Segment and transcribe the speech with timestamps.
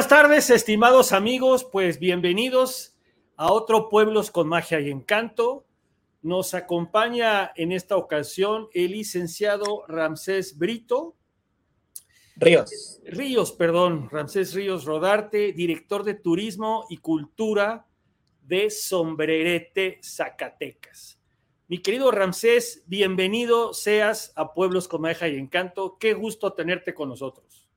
[0.00, 1.68] buenas tardes, estimados amigos.
[1.70, 2.96] Pues bienvenidos
[3.36, 5.66] a otro Pueblos con Magia y Encanto.
[6.22, 11.16] Nos acompaña en esta ocasión el licenciado Ramsés Brito.
[12.34, 12.98] Ríos.
[13.04, 17.86] Ríos, perdón, Ramsés Ríos Rodarte, director de Turismo y Cultura
[18.40, 21.20] de Sombrerete, Zacatecas.
[21.68, 25.98] Mi querido Ramsés, bienvenido seas a Pueblos con Magia y Encanto.
[26.00, 27.69] Qué gusto tenerte con nosotros.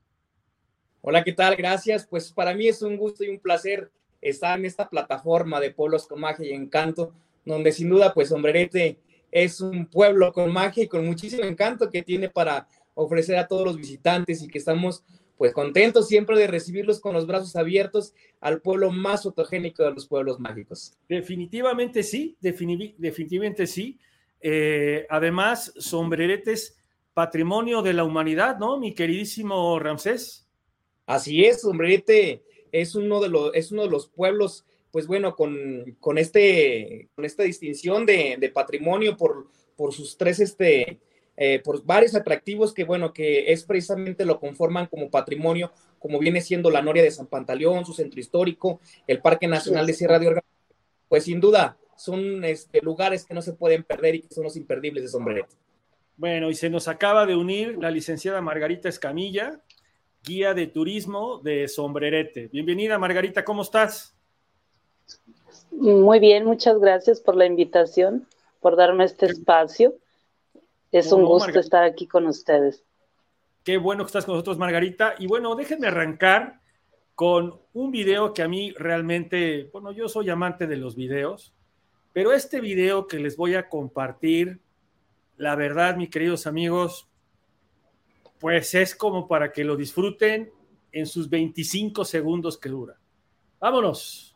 [1.06, 1.58] Hola, ¿qué tal?
[1.58, 2.08] Gracias.
[2.08, 6.08] Pues para mí es un gusto y un placer estar en esta plataforma de Pueblos
[6.08, 7.12] con Magia y Encanto,
[7.44, 9.00] donde sin duda, pues Sombrerete
[9.30, 13.66] es un pueblo con magia y con muchísimo encanto que tiene para ofrecer a todos
[13.66, 15.04] los visitantes y que estamos
[15.38, 20.08] pues contentos siempre de recibirlos con los brazos abiertos al pueblo más fotogénico de los
[20.08, 20.94] pueblos mágicos.
[21.10, 24.00] Definitivamente sí, definitivamente sí.
[24.40, 26.78] Eh, además, Sombrerete es
[27.14, 28.78] patrimonio de la humanidad, ¿no?
[28.78, 30.43] Mi queridísimo Ramsés.
[31.06, 35.96] Así es, Sombrerete es uno de los, es uno de los pueblos, pues bueno, con,
[36.00, 41.00] con, este, con esta distinción de, patrimonio por, por sus tres, este,
[41.38, 46.42] eh, por varios atractivos que, bueno, que es precisamente lo conforman como patrimonio, como viene
[46.42, 50.28] siendo la Noria de San Pantaleón, su centro histórico, el Parque Nacional de Sierra de
[50.28, 50.48] Órgano,
[51.08, 54.58] pues sin duda son este, lugares que no se pueden perder y que son los
[54.58, 55.56] imperdibles de Sombrerete.
[56.18, 59.62] Bueno, y se nos acaba de unir la licenciada Margarita Escamilla,
[60.24, 62.48] guía de turismo de Sombrerete.
[62.48, 64.16] Bienvenida, Margarita, ¿cómo estás?
[65.72, 68.26] Muy bien, muchas gracias por la invitación,
[68.62, 69.96] por darme este espacio.
[70.94, 72.84] Es un gusto estar aquí con ustedes.
[73.66, 75.16] Qué bueno que estás con nosotros, Margarita.
[75.20, 76.62] Y bueno, déjenme arrancar
[77.16, 81.54] con un video que a mí realmente, bueno, yo soy amante de los videos,
[82.14, 84.62] pero este video que les voy a compartir,
[85.36, 87.10] la verdad, mis queridos amigos,
[88.44, 90.52] pues es como para que lo disfruten
[90.92, 93.00] en sus 25 segundos que dura.
[93.58, 94.36] Vámonos.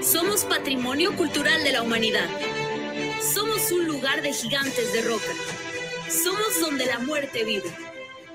[0.00, 2.28] Somos patrimonio cultural de la humanidad.
[3.20, 5.32] Somos un lugar de gigantes de roca.
[6.08, 7.72] Somos donde la muerte vive.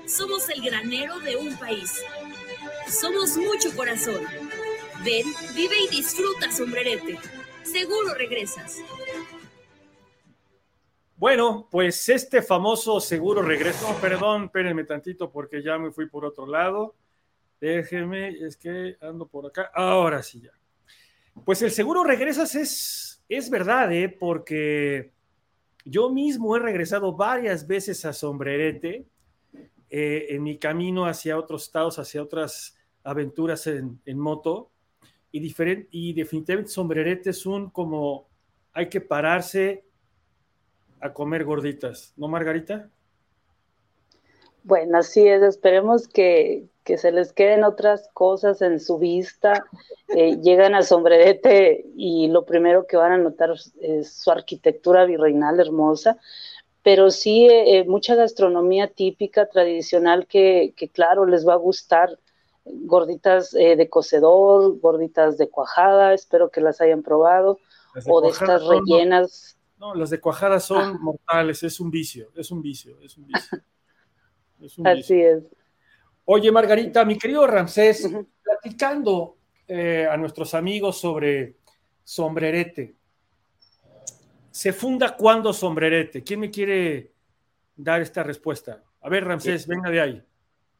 [0.06, 2.04] Somos el granero de un país.
[2.90, 4.20] Somos mucho corazón.
[5.02, 5.24] Ven,
[5.54, 7.18] vive y disfruta, sombrerete.
[7.62, 8.82] Seguro regresas.
[11.16, 16.46] Bueno, pues este famoso seguro regreso, perdón, espérenme tantito porque ya me fui por otro
[16.46, 16.96] lado.
[17.60, 19.70] Déjenme, es que ando por acá.
[19.72, 20.50] Ahora sí ya.
[21.44, 24.08] Pues el seguro regresas es, es verdad, ¿eh?
[24.08, 25.12] porque
[25.84, 29.06] yo mismo he regresado varias veces a Sombrerete
[29.90, 34.72] eh, en mi camino hacia otros estados, hacia otras aventuras en, moto.
[35.30, 38.28] Y, diferente, y definitivamente Sombrerete es un como
[38.72, 39.84] hay que pararse
[41.04, 42.88] a comer gorditas, ¿no, Margarita?
[44.62, 49.66] Bueno, así es, esperemos que, se les queden otras cosas en su vista,
[50.16, 55.60] eh, llegan a Sombrerete y lo primero que van a notar es su arquitectura virreinal
[55.60, 56.16] hermosa,
[56.82, 62.18] pero sí eh, eh, mucha gastronomía típica, tradicional, que, claro, les va a gustar,
[62.64, 67.58] gorditas de cocedor, gorditas de cuajada, espero que las hayan probado,
[68.06, 69.58] o de estas rellenas.
[69.84, 73.62] No, las de cuajada son mortales, es un vicio, es un vicio, es un vicio.
[74.84, 75.42] Así es.
[76.24, 78.08] Oye, Margarita, mi querido Ramsés,
[78.42, 79.36] platicando
[79.68, 81.56] eh, a nuestros amigos sobre
[82.02, 82.94] Sombrerete.
[84.50, 86.22] ¿Se funda cuándo Sombrerete?
[86.22, 87.12] ¿Quién me quiere
[87.76, 88.82] dar esta respuesta?
[89.02, 90.22] A ver, Ramsés, venga de ahí.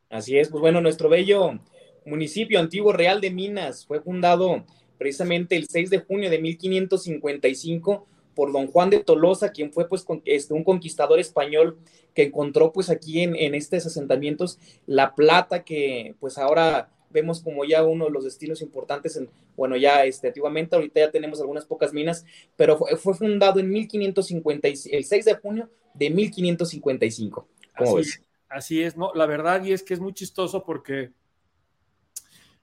[0.09, 1.61] Así es, pues bueno, nuestro bello
[2.07, 4.65] municipio antiguo Real de Minas fue fundado
[4.97, 10.05] precisamente el 6 de junio de 1555 por don Juan de Tolosa, quien fue pues
[10.25, 11.79] este, un conquistador español
[12.15, 17.65] que encontró pues aquí en, en estos asentamientos la plata que pues ahora vemos como
[17.65, 21.65] ya uno de los destinos importantes en, bueno, ya este, antiguamente, ahorita ya tenemos algunas
[21.65, 22.27] pocas minas,
[22.57, 27.49] pero fue, fundado en 1550, el 6 de junio de 1555.
[27.79, 28.11] ¿Cómo así,
[28.49, 31.13] Así es, no, la verdad y es que es muy chistoso porque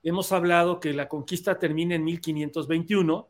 [0.02, 3.28] hemos hablado que la conquista termina en 1521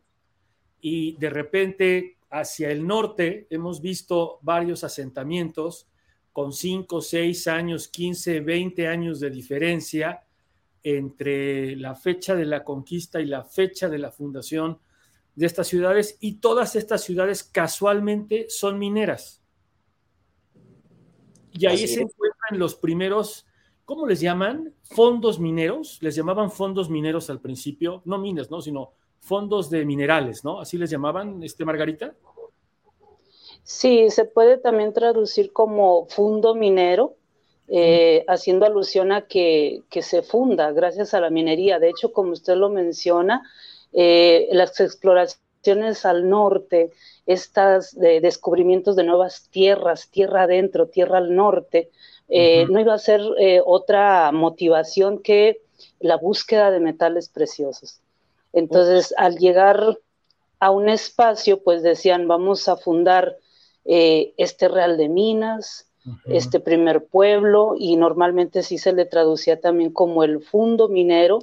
[0.80, 5.86] y de repente hacia el norte hemos visto varios asentamientos
[6.32, 10.24] con 5, 6 años, 15, 20 años de diferencia
[10.82, 14.78] entre la fecha de la conquista y la fecha de la fundación
[15.34, 19.42] de estas ciudades y todas estas ciudades casualmente son mineras.
[21.52, 23.46] Y ahí se encuentran los primeros,
[23.84, 24.74] ¿cómo les llaman?
[24.84, 28.62] Fondos mineros, les llamaban fondos mineros al principio, no minas, ¿no?
[28.62, 30.60] Sino fondos de minerales, ¿no?
[30.60, 32.12] Así les llamaban, este Margarita.
[33.62, 37.14] Sí, se puede también traducir como fundo minero,
[37.68, 41.78] eh, haciendo alusión a que, se funda gracias a la minería.
[41.78, 43.48] De hecho, como usted lo menciona,
[43.92, 46.90] eh, las exploraciones al norte,
[47.24, 51.90] estos descubrimientos de nuevas tierras, tierra adentro, tierra al norte,
[52.28, 53.20] eh, no iba a ser
[53.64, 55.60] otra motivación que
[56.00, 58.00] la búsqueda de metales preciosos.
[58.52, 59.98] Entonces, al llegar
[60.58, 63.36] a un espacio, pues decían, vamos a fundar
[63.84, 65.92] este Real de Minas,
[66.26, 71.40] este primer pueblo y normalmente sí se le traducía también como el fundo minero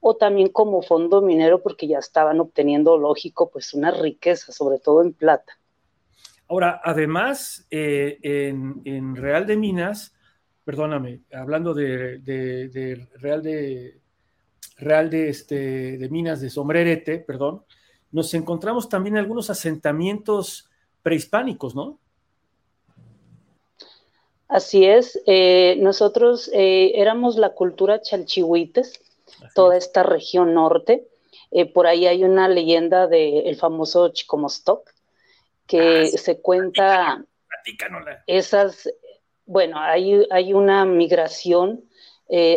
[0.00, 5.00] o también como fondo minero porque ya estaban obteniendo, lógico, pues una riqueza, sobre todo
[5.00, 5.58] en plata.
[6.48, 10.12] Ahora, además, eh, en, Real de Minas,
[10.64, 14.01] perdóname, hablando de, Real de
[14.78, 17.64] Real de, este, de Minas de Sombrerete, perdón,
[18.10, 20.68] nos encontramos también algunos asentamientos
[21.02, 21.98] prehispánicos, ¿no?
[24.48, 29.00] Así es, eh, nosotros eh, éramos la cultura chalchihuites,
[29.54, 31.08] toda esta región norte.
[31.50, 34.90] Eh, por ahí hay una leyenda del famoso Chicomostoc,
[35.66, 37.24] que ah, se cuenta
[38.26, 38.90] esas,
[39.46, 41.84] bueno, hay, hay una migración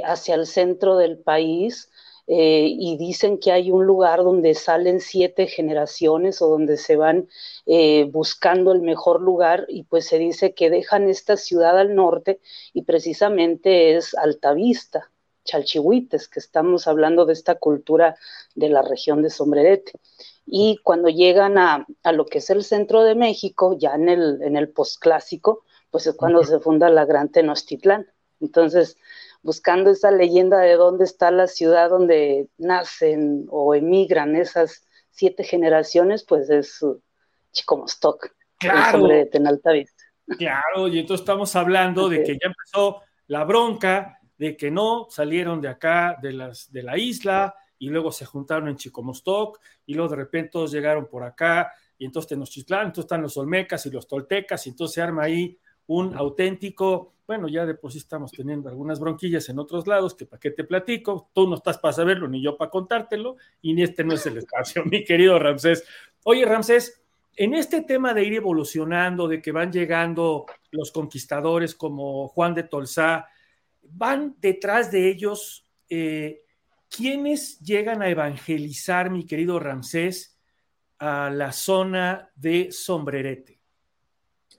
[0.03, 1.89] hacia el centro del país
[2.27, 7.29] eh, y dicen que hay un lugar donde salen siete generaciones o donde se van
[7.67, 12.41] eh, buscando el mejor lugar y pues se dice que dejan esta ciudad al norte
[12.73, 15.11] y precisamente es Altavista,
[15.43, 18.17] Chalchihuites, que estamos hablando de esta cultura
[18.55, 19.91] de la región de Sombrerete.
[20.47, 24.41] Y cuando llegan a, a lo que es el centro de México, ya en el,
[24.41, 28.07] en el posclásico, pues es cuando se funda la Gran Tenochtitlán.
[28.41, 28.97] Entonces,
[29.45, 36.23] buscando esa leyenda de dónde está la ciudad donde nacen o emigran esas siete generaciones,
[36.23, 36.83] pues es
[37.51, 38.27] Chicomostoc,
[38.57, 39.07] claro.
[39.07, 40.03] de Tenaltavista.
[40.39, 45.61] Claro, y entonces estamos hablando de que ya empezó la bronca, de que no salieron
[45.61, 50.09] de acá, de, las, de la isla, y luego se juntaron en Chicomostoc, y luego
[50.09, 54.07] de repente todos llegaron por acá, y entonces Tenochtitlán, entonces están los olmecas y los
[54.07, 58.69] toltecas, y entonces se arma ahí un auténtico bueno, ya de por sí estamos teniendo
[58.69, 62.27] algunas bronquillas en otros lados, que para qué te platico, tú no estás para saberlo,
[62.27, 65.83] ni yo para contártelo, y ni este no es el espacio, mi querido Ramsés.
[66.23, 67.01] Oye, Ramsés,
[67.35, 72.63] en este tema de ir evolucionando, de que van llegando los conquistadores como Juan de
[72.63, 73.27] Tolsá,
[73.81, 76.43] van detrás de ellos, eh,
[76.89, 80.37] ¿quiénes llegan a evangelizar, mi querido Ramsés,
[80.99, 83.59] a la zona de Sombrerete?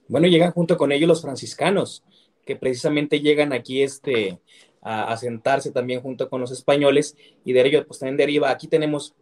[0.09, 2.03] Bueno, llegan junto con ellos los franciscanos
[2.47, 4.39] que precisamente llegan aquí este,
[4.81, 9.13] a, sentarse también junto con los españoles y de ello pues también deriva, aquí tenemos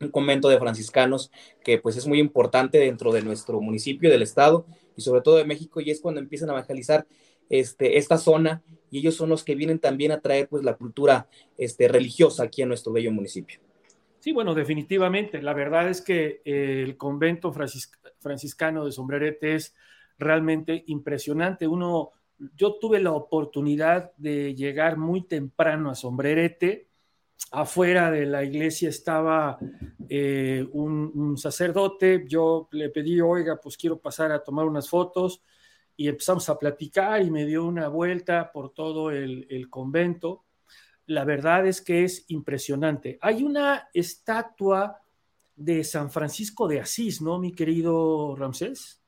[0.00, 1.30] un convento de franciscanos
[1.62, 4.64] que pues es muy importante dentro de nuestro municipio, del estado
[4.96, 7.06] y sobre todo de México y es cuando empiezan a evangelizar
[7.50, 11.28] este, esta zona y ellos son los que vienen también a traer pues la cultura
[11.58, 13.60] este, religiosa aquí en nuestro bello municipio.
[14.20, 15.42] Sí, bueno, definitivamente.
[15.42, 19.74] La verdad es que eh, el convento franciscano de Sombrerete es
[20.18, 21.66] realmente impresionante.
[21.66, 22.12] Uno
[22.56, 26.88] yo tuve la oportunidad de llegar muy temprano a Sombrerete.
[27.52, 29.58] Afuera de la iglesia estaba
[30.08, 32.24] eh, un, sacerdote.
[32.26, 35.42] Yo le pedí, oiga, pues quiero pasar a tomar unas fotos.
[35.96, 40.44] Y empezamos a platicar y me dio una vuelta por todo el, el convento.
[41.06, 43.18] La verdad es que es impresionante.
[43.20, 45.02] Hay una estatua
[45.56, 49.02] de San Francisco de Asís, ¿no, mi querido Ramsés?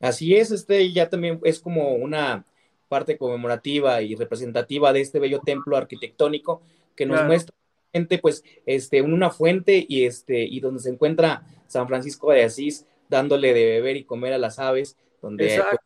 [0.00, 2.46] Así es, este ya también es como una
[2.88, 6.62] parte conmemorativa y representativa de este bello templo arquitectónico
[6.96, 7.54] que nos muestra
[7.92, 12.86] gente pues este una fuente y este y donde se encuentra San Francisco de Asís
[13.08, 15.80] dándole de beber y comer a las aves donde pues,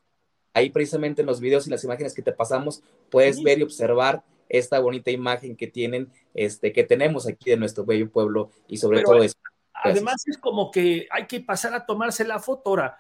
[0.55, 4.23] ahí precisamente en los videos y las imágenes que te pasamos puedes ver y observar
[4.49, 9.03] esta bonita imagen que tienen este que tenemos aquí de nuestro bello pueblo y sobre
[9.03, 9.37] todo eso.
[9.73, 12.99] Además es como que hay que pasar a tomarse la foto ahora.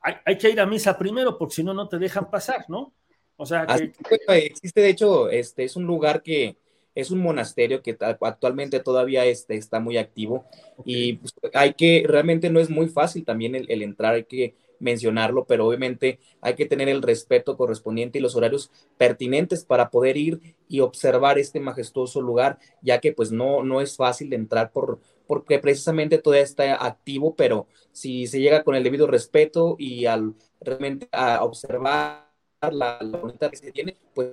[0.00, 2.92] Hay, hay, que ir a misa primero porque si no no te dejan pasar, ¿no?
[3.38, 3.92] O sea, que...
[4.36, 6.56] existe de hecho, este es un lugar que
[6.94, 10.44] es un monasterio que actualmente todavía este, está muy activo.
[10.84, 15.44] Y pues, hay que, realmente no es muy fácil también el, entrar, hay que mencionarlo,
[15.44, 20.56] pero obviamente hay que tener el respeto correspondiente y los horarios pertinentes para poder ir
[20.68, 25.60] y observar este majestuoso lugar, ya que pues no, no es fácil entrar por, porque
[25.60, 31.08] precisamente todavía está activo, pero si se llega con el debido respeto y al realmente
[31.12, 32.27] a observar
[32.62, 34.28] la, la que se tiene, pues,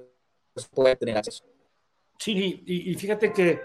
[0.74, 1.44] puede tener acceso.
[2.18, 3.60] Sí, y, fíjate que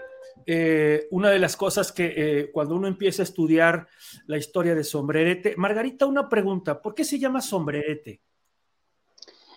[0.45, 3.87] eh, una de las cosas que eh, cuando uno empieza a estudiar
[4.27, 8.21] la historia de Sombrerete, Margarita, una pregunta, ¿por qué se llama Sombrerete?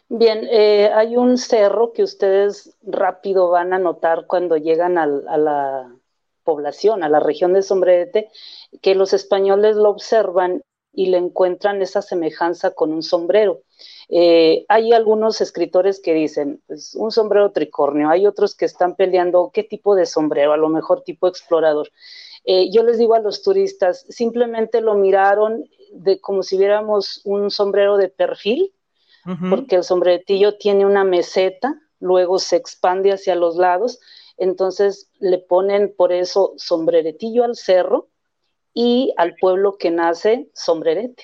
[0.08, 5.96] Bien, eh, hay un cerro que ustedes rápido van a notar cuando llegan a la
[6.44, 8.30] población, a la región de Sombrerete,
[8.80, 13.62] que los españoles lo observan y le encuentran esa semejanza con un sombrero.
[14.08, 19.50] Eh, hay algunos escritores que dicen, pues, un sombrero tricornio, hay otros que están peleando
[19.52, 21.90] qué tipo de sombrero, a lo mejor tipo explorador.
[22.44, 27.50] Eh, yo les digo a los turistas, simplemente lo miraron de como si viéramos un
[27.50, 28.72] sombrero de perfil,
[29.48, 33.98] porque el sombretillo tiene una meseta, luego se expande hacia los lados,
[34.36, 38.08] entonces le ponen por eso sombreretillo al cerro
[38.74, 41.22] y al pueblo que nace sombrerete.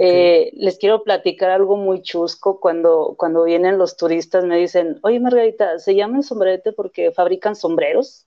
[0.00, 2.60] Eh, les quiero platicar algo muy chusco.
[2.60, 8.26] Cuando, cuando vienen los turistas me dicen, oye Margarita, ¿se llaman sombrerete porque fabrican sombreros?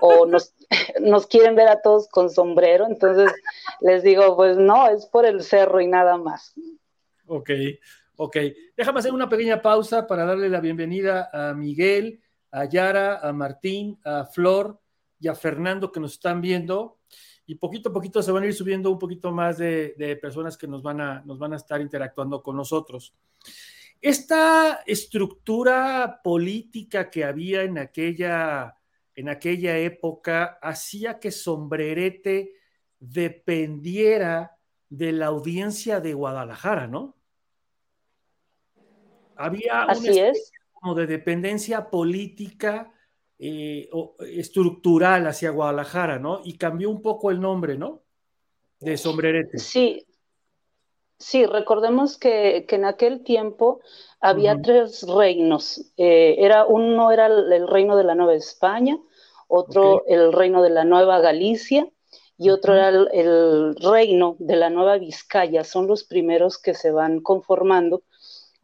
[0.00, 0.54] o nos,
[1.00, 2.86] nos quieren ver a todos con sombrero.
[2.86, 3.32] Entonces
[3.80, 6.54] les digo, pues no, es por el cerro y nada más.
[7.26, 7.50] Ok,
[8.16, 8.36] ok.
[8.76, 12.20] Déjame hacer una pequeña pausa para darle la bienvenida a Miguel,
[12.50, 14.80] a Yara, a Martín, a Flor
[15.18, 16.98] y a Fernando que nos están viendo
[17.46, 20.66] y poquito a poquito se van a ir subiendo un poquito más de, personas que
[20.66, 23.14] nos van, a, nos van a estar interactuando con nosotros.
[24.00, 28.76] Esta estructura política que había en aquella,
[29.14, 32.54] en aquella época hacía que Sombrerete
[32.98, 34.56] dependiera
[34.88, 37.16] de la audiencia de Guadalajara, ¿no?
[39.36, 40.52] Había Así una es.
[40.72, 42.92] como de dependencia política
[43.38, 43.88] eh,
[44.20, 46.40] estructural hacia Guadalajara, ¿no?
[46.44, 48.02] Y cambió un poco el nombre, ¿no?
[48.78, 49.58] De sombrerete.
[49.58, 50.06] Sí,
[51.18, 53.80] sí, recordemos que, en aquel tiempo
[54.20, 55.92] había tres reinos.
[55.96, 58.98] Eh, era, uno era el, reino de la Nueva España,
[59.48, 61.88] otro el reino de la Nueva Galicia
[62.38, 65.62] y otro era el, reino de la Nueva Vizcaya.
[65.62, 68.02] Son los primeros que se van conformando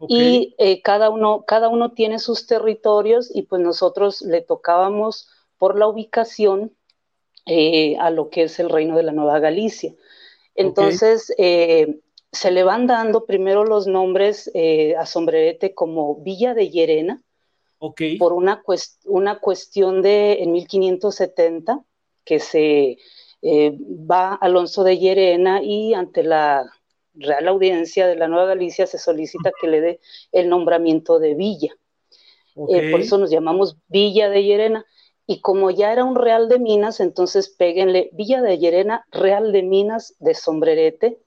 [0.07, 5.76] y eh, cada, uno, cada uno tiene sus territorios y pues nosotros le tocábamos por
[5.76, 6.73] la ubicación
[7.47, 9.95] eh, a lo que es el reino de la Nueva Galicia.
[10.55, 12.00] Entonces, eh,
[12.31, 14.50] se le van dando primero los nombres
[14.99, 17.23] a Sombrerete como Villa de Llerena,
[18.19, 18.62] por una,
[19.05, 21.85] una cuestión de en 1570,
[22.25, 22.99] que se
[23.43, 26.71] va Alonso de Llerena y ante la
[27.19, 30.01] Real Audiencia de la Nueva Galicia se solicita que le dé
[30.33, 31.75] el nombramiento de villa.
[32.69, 34.85] Eh, por eso nos llamamos Villa de Llerena.
[35.27, 39.63] Y como ya era un Real de Minas, entonces péguenle Villa de Llerena, Real de
[39.63, 41.21] Minas de Sombrerete.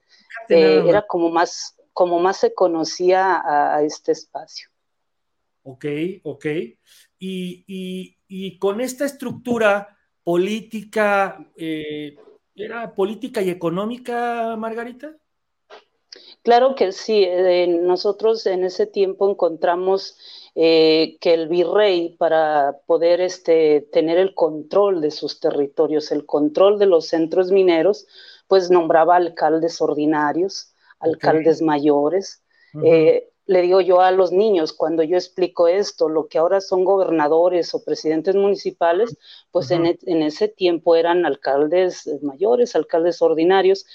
[0.50, 4.70] Eh, era como más, como más se conocía a, este espacio.
[5.64, 5.86] Ok,
[6.24, 6.46] ok.
[7.20, 12.16] Y, con esta estructura política, eh,
[12.56, 15.16] ¿era política y económica, Margarita?
[16.44, 20.18] Claro que sí, eh, nosotros en ese tiempo encontramos
[20.56, 26.80] eh, que el virrey, para poder este, tener el control de sus territorios, el control
[26.80, 28.08] de los centros mineros,
[28.48, 32.44] pues nombraba alcaldes ordinarios, alcaldes mayores.
[32.84, 36.86] Eh, le digo yo a los niños, cuando yo explico esto, lo que ahora son
[36.86, 39.16] gobernadores o presidentes municipales,
[39.52, 43.86] pues en, en, ese tiempo eran alcaldes mayores, alcaldes ordinarios,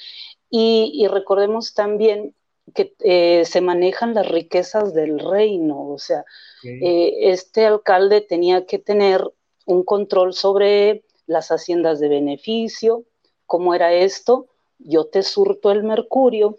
[0.50, 2.34] y, recordemos también
[2.74, 6.24] que eh, se manejan las riquezas del reino, o sea,
[6.64, 9.22] eh, este alcalde tenía que tener
[9.66, 13.04] un control sobre las haciendas de beneficio,
[13.46, 14.48] cómo era esto,
[14.78, 16.58] yo te surto el mercurio,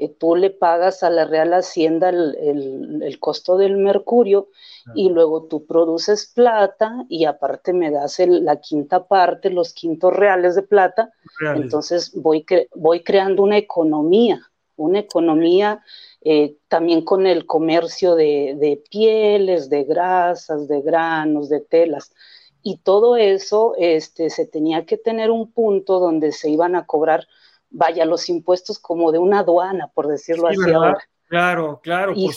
[0.00, 4.48] eh, tú le pagas a la Real Hacienda el, costo del mercurio
[4.94, 10.54] y luego tú produces plata y aparte me das la quinta parte, los quintos reales
[10.54, 11.12] de plata.
[11.54, 14.40] Entonces voy, voy creando una economía,
[14.76, 15.82] una economía
[16.22, 22.14] eh, también con el comercio de, pieles, de grasas, de granos, de telas.
[22.62, 27.26] Y todo eso este, se tenía que tener un punto donde se iban a cobrar
[27.70, 30.98] vaya, los impuestos como de una aduana, por decirlo así ahora.
[31.28, 32.30] Claro, claro, y,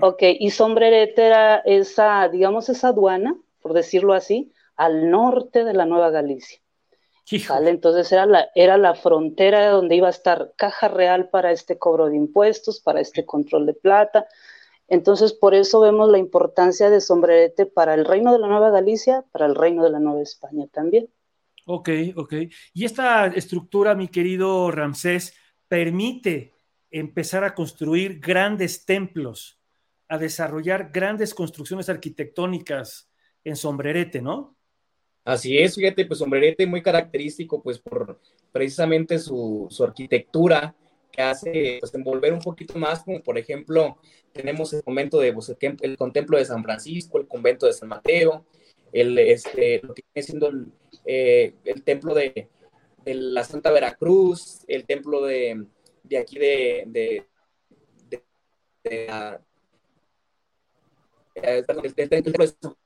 [0.00, 5.84] ok, y Sombrerete era esa, digamos, esa aduana, por decirlo así, al norte de la
[5.84, 6.60] Nueva Galicia.
[7.60, 12.08] Entonces era la, era la frontera donde iba a estar caja real para este cobro
[12.08, 14.28] de impuestos, para este control de plata.
[14.88, 19.24] Entonces, por eso vemos la importancia de Sombrerete para el reino de la Nueva Galicia,
[19.32, 21.08] para el reino de la Nueva España también.
[21.68, 22.34] Ok, ok.
[22.74, 25.34] Y esta estructura, mi querido Ramsés,
[25.66, 26.54] permite
[26.92, 29.58] empezar a construir grandes templos,
[30.08, 33.10] a desarrollar grandes construcciones arquitectónicas
[33.42, 34.56] en Sombrerete, ¿no?
[35.24, 38.20] Así es, fíjate, pues Sombrerete muy característico, pues por
[38.52, 40.76] precisamente su, arquitectura
[41.10, 43.98] que hace pues envolver un poquito más, como por ejemplo,
[44.32, 45.34] tenemos el convento de
[45.80, 48.46] el, contemplo de San Francisco, el convento de San Mateo,
[48.92, 50.66] el, este, lo que viene siendo el,
[51.06, 52.48] eh, templo de,
[53.04, 55.64] la Santa Veracruz, el templo de,
[56.20, 57.26] aquí de, de,
[61.34, 62.76] el templo de San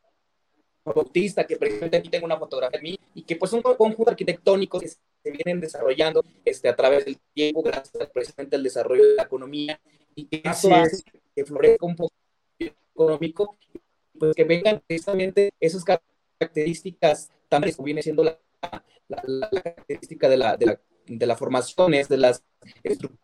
[0.84, 4.82] Bautista, que precisamente aquí tengo una fotografía de mí, y que pues son conjuntos arquitectónicos
[4.82, 9.22] que se vienen desarrollando este, a través del tiempo, gracias precisamente al desarrollo de la
[9.22, 9.80] economía,
[10.14, 11.02] y que eso hace
[11.34, 12.14] que florezca un poco
[12.58, 13.56] económico,
[14.18, 18.38] pues que vengan precisamente esas características también como viene siendo la,
[19.08, 22.42] la, característica de la, de, la, de las formaciones, de las
[22.82, 23.20] estructuras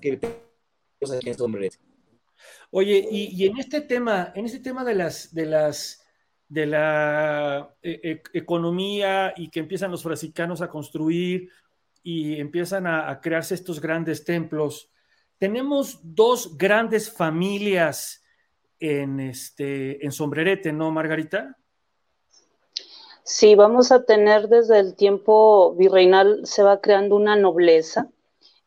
[0.00, 1.80] que tenemos Sombres.
[2.70, 6.04] Oye, y, en este tema, en este tema de las, de las,
[6.48, 11.50] de la e, e, economía y que empiezan los franciscanos a construir
[12.02, 14.90] y empiezan a, crearse estos grandes templos,
[15.38, 18.24] tenemos dos grandes familias
[18.78, 21.59] en este, en Sombrerete, ¿no, Margarita?
[23.24, 28.10] Sí, vamos a tener desde el tiempo virreinal, se va creando una nobleza,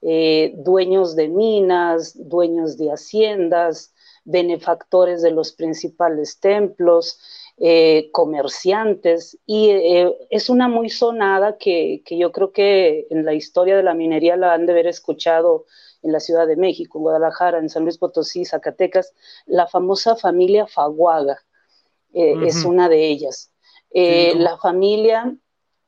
[0.01, 3.93] eh, dueños de minas, dueños de haciendas,
[4.25, 7.19] benefactores de los principales templos,
[7.57, 13.77] eh, comerciantes, y eh, es una muy sonada que, yo creo que en la historia
[13.77, 15.65] de la minería la han de haber escuchado
[16.01, 19.13] en la Ciudad de México, en Guadalajara, en San Luis Potosí, Zacatecas,
[19.45, 21.37] la famosa familia Faguaga
[22.13, 23.52] eh, es una de ellas.
[23.93, 25.35] La familia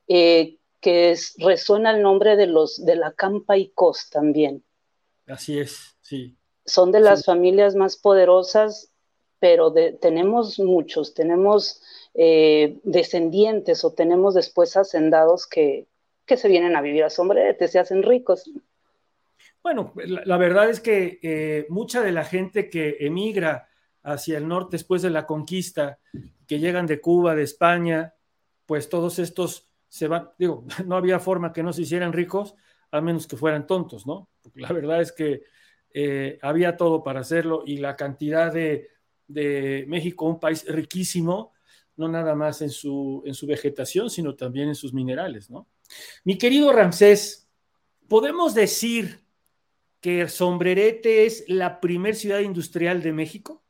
[0.08, 4.64] que resuena el nombre de los de la Campa y Cos también.
[5.26, 8.92] Así es, sí son de las familias más poderosas,
[9.40, 11.82] pero tenemos muchos, tenemos
[12.16, 15.88] eh, descendientes o tenemos después hacendados que,
[16.28, 18.50] se vienen a vivir a sombrete, se hacen ricos.
[19.62, 23.70] Bueno, la, verdad es que eh, mucha de la gente que emigra
[24.02, 26.00] hacia el norte después de la conquista,
[26.48, 28.14] que llegan de Cuba, de España,
[28.66, 32.56] pues todos estos se van, digo, no había forma que no se hicieran ricos,
[32.92, 34.30] a menos que fueran tontos, ¿no?
[34.54, 35.44] la verdad es que
[35.94, 38.90] eh, había todo para hacerlo y la cantidad de,
[39.88, 41.54] México, un país riquísimo,
[41.96, 45.68] no nada más en su, en su vegetación, sino también en sus minerales, ¿no?
[46.24, 47.48] Mi querido Ramsés,
[48.08, 49.26] ¿podemos decir
[50.02, 53.65] que Sombrerete es la primer ciudad industrial de México?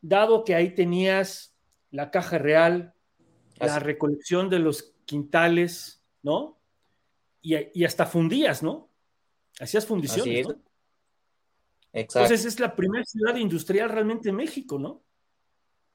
[0.00, 1.56] Dado que ahí tenías
[1.90, 2.94] la caja real,
[3.58, 6.58] la recolección de los quintales, ¿no?
[7.40, 8.90] Y, hasta fundías, ¿no?
[9.60, 10.56] Hacías fundiciones, ¿no?
[11.92, 15.02] Entonces es la primera ciudad industrial realmente en México, ¿no?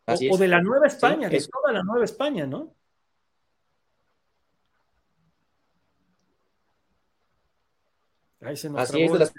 [0.05, 2.75] o, de la Nueva España, de toda la Nueva España, ¿no?
[8.41, 9.33] Ahí se nos Así es, de las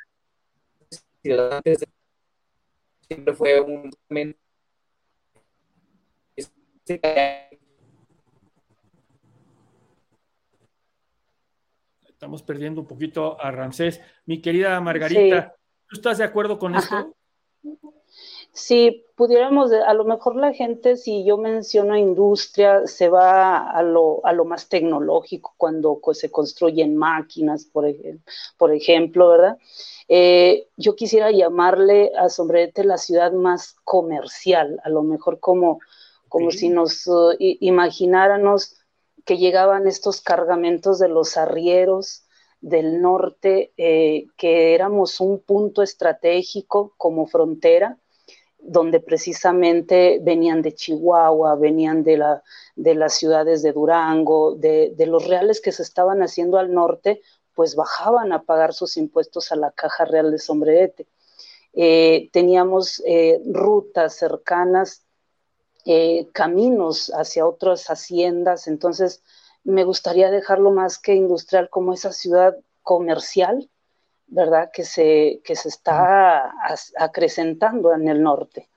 [1.23, 1.79] ciudades
[3.07, 3.91] siempre fue un
[12.07, 14.01] Estamos perdiendo un poquito a Ramsés.
[14.27, 15.55] Mi querida Margarita,
[15.89, 17.15] ¿Tú estás de acuerdo con esto?
[18.53, 24.23] Si pudiéramos, a lo mejor la gente, si yo menciono industria, se va a lo,
[24.45, 27.87] más tecnológico cuando se construyen máquinas, por,
[28.57, 29.59] por ejemplo, ¿verdad?
[30.09, 35.81] Eh, yo quisiera llamarle a Sombrete la ciudad más comercial, a lo mejor como,
[36.35, 38.75] como si nos uh, imagináramos
[39.25, 42.25] que llegaban estos cargamentos de los arrieros,
[42.61, 48.01] del norte, eh, que éramos un punto estratégico como frontera,
[48.59, 52.43] donde precisamente venían de Chihuahua, venían de, la,
[52.75, 57.23] de las ciudades de Durango, de, los reales que se estaban haciendo al norte,
[57.55, 61.07] pues bajaban a pagar sus impuestos a la caja real de Sombrerete.
[61.75, 65.04] Eh, teníamos eh, rutas cercanas,
[66.33, 69.23] caminos hacia otras haciendas, entonces
[69.65, 73.71] me gustaría dejarlo más que industrial como esa ciudad comercial,
[74.27, 74.71] ¿verdad?
[74.73, 76.55] Que se, que se está
[76.99, 78.69] acrecentando en el norte.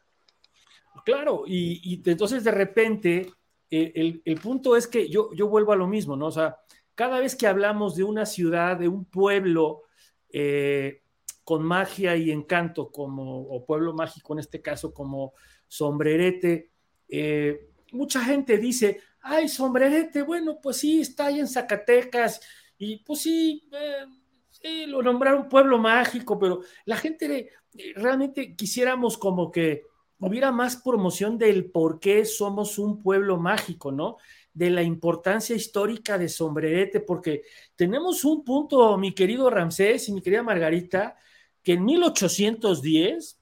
[1.05, 3.31] Claro, y, entonces de repente
[3.69, 6.27] eh, el, punto es que yo, yo vuelvo a lo mismo, ¿no?
[6.27, 6.57] O sea,
[6.95, 9.83] cada vez que hablamos de una ciudad, de un pueblo
[10.29, 11.03] eh,
[11.43, 15.33] con magia y encanto, como, o pueblo mágico en este caso, como
[15.67, 16.71] Sombrerete,
[17.09, 22.41] eh, mucha gente dice, ay, sombrerete, bueno, pues sí, está ahí en Zacatecas,
[22.77, 24.05] y pues sí, eh,
[24.49, 27.51] sí lo nombraron pueblo mágico, pero la gente
[27.95, 29.83] realmente quisiéramos como que
[30.19, 34.17] hubiera más promoción del por qué somos un pueblo mágico, ¿no?
[34.53, 37.43] De la importancia histórica de Sombrerete, porque
[37.75, 41.15] tenemos un punto, mi querido Ramsés y mi querida Margarita,
[41.63, 43.39] que en 1810,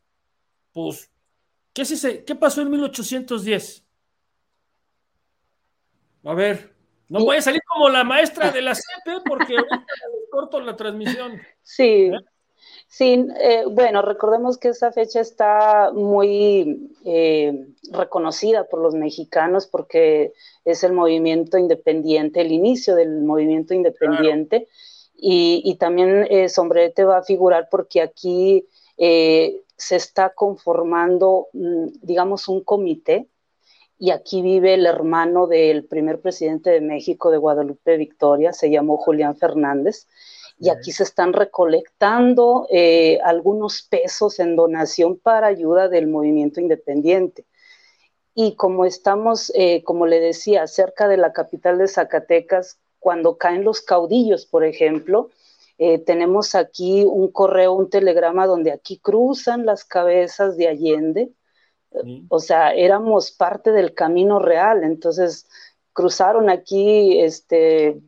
[0.73, 1.09] pues,
[1.75, 3.85] ¿qué, es ¿qué pasó en 1810?
[6.23, 6.73] A ver,
[7.09, 9.85] no voy a salir como la maestra de la CP porque ahorita
[10.31, 11.39] corto la transmisión.
[11.61, 12.07] Sí.
[12.07, 12.11] ¿Eh?
[12.87, 20.33] Sí, eh, bueno, recordemos que esa fecha está muy eh, reconocida por los mexicanos porque
[20.63, 24.67] es el movimiento independiente, el inicio del movimiento independiente.
[25.17, 28.67] Y, también eh, Sombrete va a figurar porque aquí
[29.77, 33.27] se está conformando, mm, digamos, un comité
[33.97, 38.97] y aquí vive el hermano del primer presidente de México de Guadalupe Victoria, se llamó
[38.97, 40.07] Julián Fernández
[40.59, 47.45] y aquí se están recolectando eh, algunos pesos en donación para ayuda del movimiento independiente.
[48.33, 53.63] Y como estamos, eh, como le decía, cerca de la capital de Zacatecas, cuando caen
[53.63, 55.29] los caudillos, por ejemplo,
[55.77, 61.31] eh, tenemos aquí un correo, un telegrama donde aquí cruzan las cabezas de Allende.
[62.27, 65.47] O sea, éramos parte del camino real, entonces
[65.93, 68.01] cruzaron aquí este,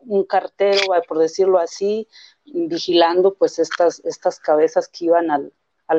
[0.00, 2.08] un cartero, por decirlo así,
[2.44, 5.52] vigilando pues estas, estas cabezas que iban al,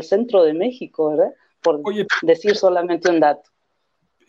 [0.03, 1.33] centro de México, ¿verdad?
[1.61, 1.81] Por
[2.21, 3.49] decir solamente un dato.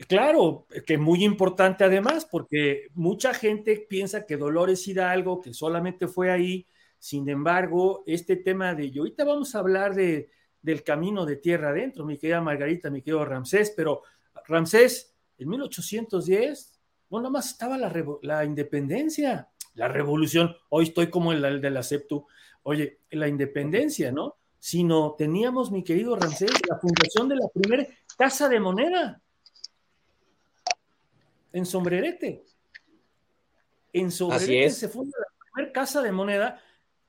[0.08, 6.30] Claro, que muy importante además, porque mucha gente piensa que Dolores Hidalgo, que solamente fue
[6.30, 6.66] ahí,
[6.98, 11.70] sin embargo, este tema de, y ahorita vamos a hablar de, del camino de tierra
[11.70, 14.02] adentro, mi querida Margarita, mi querido Ramsés, pero
[14.46, 21.32] Ramsés, en 1810, no, nada más estaba la, la independencia la revolución, hoy estoy como
[21.32, 22.26] el, de la Septu,
[22.64, 24.36] oye, la independencia, ¿no?
[24.58, 29.20] Sino teníamos, mi querido Ramsés, la fundación de la primera casa de moneda
[31.52, 32.44] en Sombrerete.
[33.92, 36.60] En Sombrerete se funda la primera casa de moneda.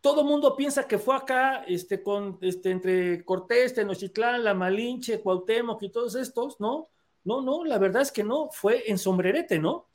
[0.02, 5.82] Todo mundo piensa que fue acá, este, con, este, entre Cortés, Tenochtitlán, La Malinche, Cuauhtémoc
[5.84, 6.90] y todos estos, ¿no?
[7.24, 9.88] No, no, la verdad es que no, fue en Sombrerete, ¿no?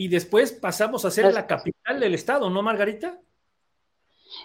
[0.00, 3.20] y después pasamos a ser la capital del estado, ¿no, Margarita?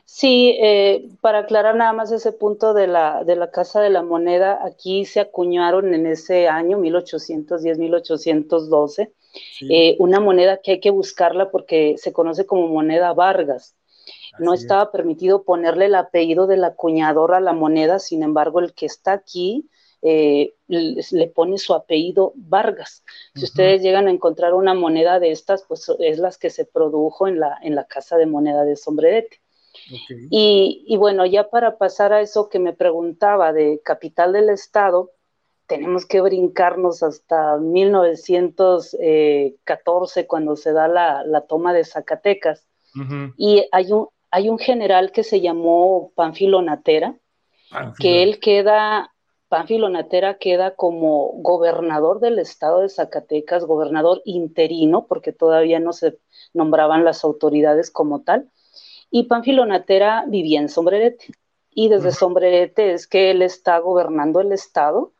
[0.06, 4.04] Sí, eh, para aclarar nada más ese punto de la, de la Casa de la
[4.04, 9.12] Moneda, aquí se acuñaron en ese año, 1810-1812,
[9.70, 13.76] eh, una moneda que hay que buscarla porque se conoce como moneda Vargas.
[14.40, 18.86] no estaba permitido ponerle el apellido del acuñador a la moneda, sin embargo, el que
[18.86, 19.70] está aquí
[20.02, 23.04] eh, le pone su apellido Vargas.
[23.34, 27.28] Si ustedes llegan a encontrar una moneda de estas, pues es las que se produjo
[27.28, 29.42] en la, en la casa de moneda de Sombrerete.
[30.30, 35.12] Y, bueno, ya para pasar a eso que me preguntaba de capital del estado,
[35.68, 42.68] tenemos que brincarnos hasta 1914 cuando se da la, toma de Zacatecas.
[43.38, 47.16] Y hay un, hay un general que se llamó Panfilo Natera,
[48.00, 49.12] que él queda
[49.48, 56.18] Pánfilo Natera queda como gobernador del estado de Zacatecas, gobernador interino, porque todavía no se
[56.54, 58.50] nombraban las autoridades como tal,
[59.10, 61.28] y Pánfilo Natera vivía en Sombrerete.
[61.72, 65.14] Y desde Sombrerete es que él está gobernando el estado,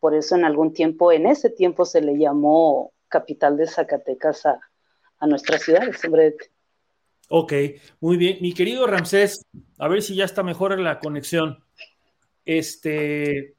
[0.00, 4.60] por eso en algún tiempo, en ese tiempo se le llamó capital de Zacatecas a,
[5.18, 6.50] a nuestra ciudad de Sombrerete.
[7.28, 7.52] Ok,
[8.00, 8.38] muy bien.
[8.40, 9.46] Mi querido Ramsés,
[9.78, 11.62] a ver si ya está mejor la conexión.
[12.44, 13.54] Este,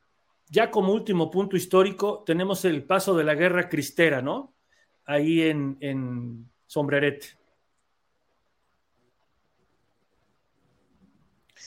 [0.49, 4.53] ya como último punto histórico, tenemos el paso de la guerra cristera, ¿no?
[5.05, 7.27] Ahí en, Sombrerete.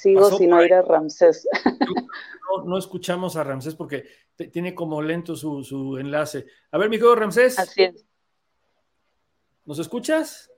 [0.05, 1.49] Sigo sin oír a Ramsés.
[2.67, 4.05] No, escuchamos a Ramsés porque
[4.53, 6.47] tiene como lento su, enlace.
[6.71, 7.59] A ver, mi querido Ramsés.
[7.59, 8.07] Así es.
[9.65, 10.53] ¿Nos escuchas?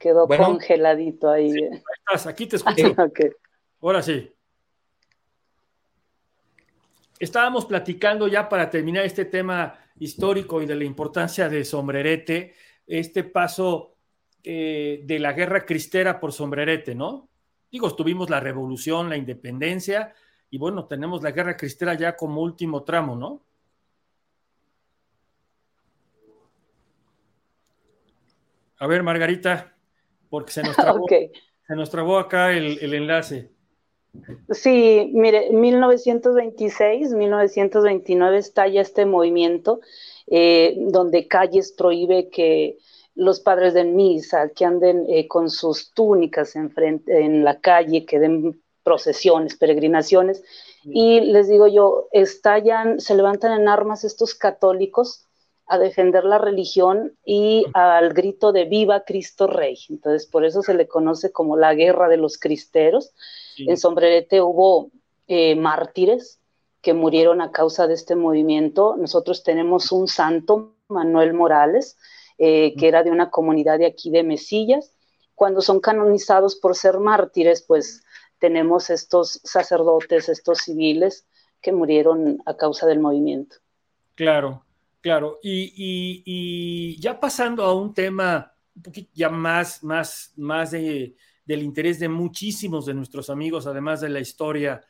[0.00, 1.52] Quedó congeladito ahí.
[1.52, 2.92] ahí estás, aquí te escucho.
[3.80, 4.34] Ahora sí
[7.20, 12.54] estábamos platicando ya para terminar este tema histórico y de la importancia de Sombrerete,
[12.86, 13.98] este paso
[14.44, 17.28] eh, de la guerra cristera por Sombrerete, ¿no?
[17.70, 20.14] Digo, tuvimos la revolución, la independencia,
[20.50, 23.42] y bueno, tenemos la guerra cristera ya como último tramo, ¿no?
[28.78, 29.76] A ver, Margarita,
[30.28, 33.50] porque se nos trabó, se nos trabó acá el enlace.
[34.50, 39.80] Sí, mire, 1926, 1929 estalla este movimiento
[40.26, 42.78] eh, donde Calles prohíbe que
[43.20, 48.06] los padres de misa, que anden eh, con sus túnicas en, frente, en la calle,
[48.06, 50.42] que den procesiones, peregrinaciones.
[50.84, 55.26] Y les digo yo, estallan, se levantan en armas estos católicos
[55.66, 59.76] a defender la religión y al grito de viva Cristo Rey.
[59.90, 63.12] Entonces, por eso se le conoce como la guerra de los cristeros.
[63.58, 64.90] En Sombrerete hubo
[65.28, 66.40] eh, mártires
[66.80, 68.96] que murieron a causa de este movimiento.
[68.96, 71.98] Nosotros tenemos un santo, Manuel Morales,
[72.42, 74.96] eh, que era de una comunidad de aquí de Mesillas.
[75.34, 78.02] Cuando son canonizados por ser mártires, pues
[78.38, 81.26] tenemos estos sacerdotes, estos civiles
[81.60, 83.56] que murieron a causa del movimiento.
[84.14, 84.64] Claro,
[85.02, 85.38] claro.
[85.42, 92.00] Y, ya pasando a un tema un poquito ya más, más, más de, del interés
[92.00, 94.80] de muchísimos de nuestros amigos, además de la historia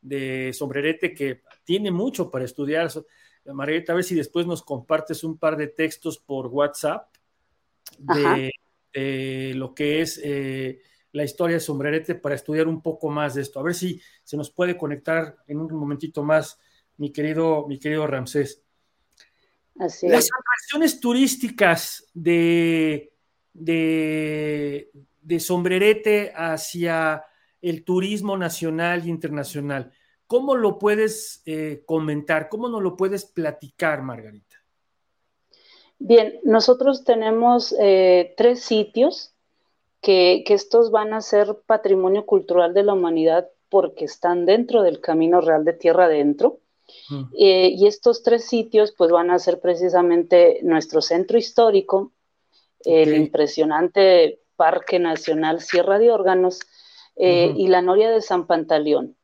[0.00, 2.88] de Sombrerete, que tiene mucho para estudiar.
[3.46, 7.08] Margarita, a ver si después nos compartes un par de textos por WhatsApp
[7.98, 8.52] de,
[9.54, 10.80] lo que es eh,
[11.12, 13.60] la historia de Sombrerete para estudiar un poco más de esto.
[13.60, 16.58] A ver si se nos puede conectar en un momentito más,
[16.96, 18.62] mi querido, mi querido Ramsés.
[19.74, 23.14] Las atracciones turísticas de,
[23.54, 24.90] de,
[25.22, 27.24] de Sombrerete hacia
[27.62, 29.92] el turismo nacional e internacional.
[30.30, 32.48] ¿Cómo lo puedes eh, comentar?
[32.48, 34.58] ¿Cómo nos lo puedes platicar, Margarita?
[35.98, 39.34] Bien, nosotros tenemos eh, tres sitios
[40.00, 45.40] que, estos van a ser patrimonio cultural de la humanidad porque están dentro del Camino
[45.40, 46.60] Real de Tierra Adentro.
[47.36, 52.12] Eh, y estos tres sitios pues van a ser precisamente nuestro centro histórico,
[52.84, 56.60] el impresionante Parque Nacional Sierra de Órganos
[57.16, 59.16] eh, y la Noria de San Pantaleón.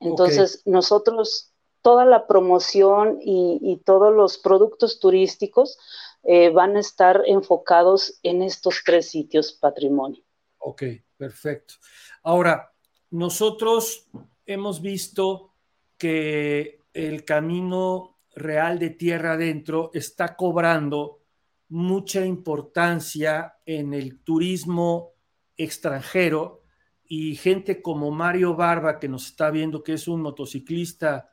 [0.00, 1.52] Entonces, nosotros,
[1.82, 5.78] toda la promoción y, todos los productos turísticos
[6.22, 10.22] eh, van a estar enfocados en estos tres sitios patrimonio.
[10.58, 10.82] Ok,
[11.16, 11.74] perfecto.
[12.22, 12.72] Ahora,
[13.10, 14.08] nosotros
[14.46, 15.52] hemos visto
[15.98, 21.20] que el camino real de tierra adentro está cobrando
[21.68, 25.12] mucha importancia en el turismo
[25.56, 26.63] extranjero
[27.06, 31.30] y gente como Mario Barba, que nos está viendo, que es un motociclista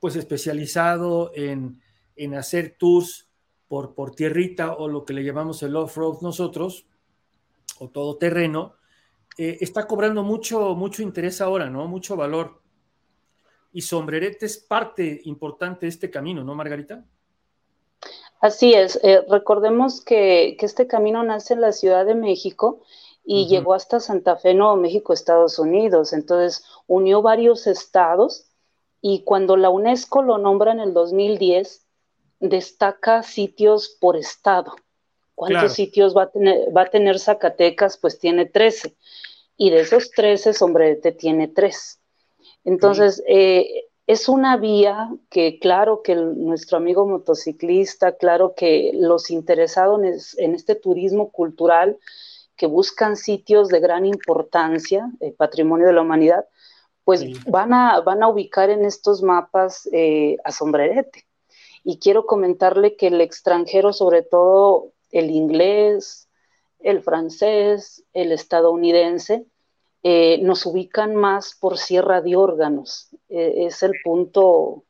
[0.00, 1.80] pues especializado en,
[2.34, 3.28] hacer tours
[3.68, 6.86] por, por tierrita o lo que le llamamos el off-road nosotros,
[7.78, 8.74] o todo terreno,
[9.38, 11.86] eh, está cobrando mucho, mucho interés ahora, ¿no?
[11.86, 12.62] Mucho valor.
[13.72, 17.04] Y Sombrerete es parte importante de este camino, ¿no, Margarita?
[18.40, 18.98] Así es.
[19.02, 22.82] Eh, recordemos que, que, este camino nace en la Ciudad de México
[23.28, 26.12] y llegó hasta Santa Fe, Nuevo México, Estados Unidos.
[26.12, 28.46] Entonces, unió varios estados
[29.02, 31.84] y cuando la UNESCO lo nombra en el 2010,
[32.38, 34.76] destaca sitios por estado.
[35.34, 37.98] ¿Cuántos sitios va a, tener, va a tener Zacatecas?
[37.98, 38.96] Pues tiene 13.
[39.56, 42.00] Y de esos 13, Sombrerete tiene 3.
[42.64, 50.00] Entonces, eh, es una vía que claro que nuestro amigo motociclista, claro que los interesados
[50.38, 51.98] en este turismo cultural,
[52.56, 56.46] que buscan sitios de gran importancia, eh, patrimonio de la humanidad,
[57.04, 61.26] pues van, a, van a ubicar en estos mapas eh, a sombrerete.
[61.84, 66.28] Y quiero comentarle que el extranjero, sobre todo el inglés,
[66.80, 69.46] el francés, el estadounidense,
[70.02, 73.08] eh, nos ubican más por Sierra de Órganos.
[73.28, 74.84] es el punto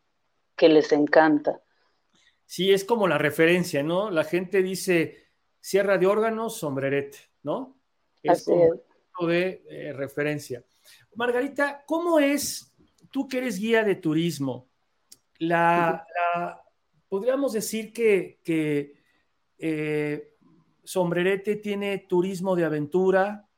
[0.57, 1.61] que les encanta.
[2.47, 4.11] Sí, es como la referencia, ¿no?
[4.11, 5.27] La gente dice
[5.61, 7.19] Sierra de Órganos, sombrerete.
[7.47, 7.79] ¿No?
[8.25, 10.65] Es como de eh, referencia.
[11.15, 12.75] Margarita, ¿cómo es,
[13.11, 14.69] tú que eres guía de turismo,
[15.39, 16.05] la,
[17.09, 18.41] podríamos decir que,
[19.59, 20.33] eh,
[20.83, 23.49] Sombrerete tiene turismo de aventura,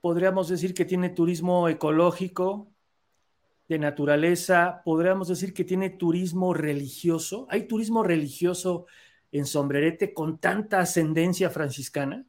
[0.00, 2.68] podríamos decir que tiene turismo ecológico,
[3.68, 7.46] de naturaleza, podríamos decir que tiene turismo religioso.
[7.50, 8.86] ¿Hay turismo religioso
[9.32, 12.26] en Sombrerete con tanta ascendencia franciscana?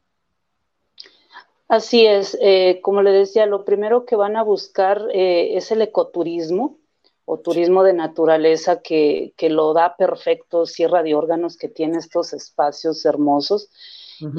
[1.68, 5.82] Así es, eh, como le decía, lo primero que van a buscar eh, es el
[5.82, 6.78] ecoturismo
[7.26, 13.06] o turismo de naturaleza que, lo da perfecto Sierra de Órganos, que tiene estos espacios
[13.06, 13.70] hermosos.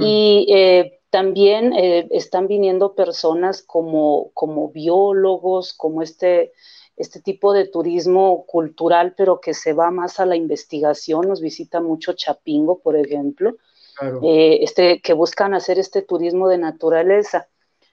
[0.00, 6.52] Y eh, también están viniendo personas como, como biólogos, como este,
[6.96, 11.28] este tipo de turismo cultural, pero que se va más a la investigación.
[11.28, 13.56] Nos visita mucho Chapingo, por ejemplo.
[14.22, 17.48] Eh, este, que buscan hacer este turismo de naturaleza.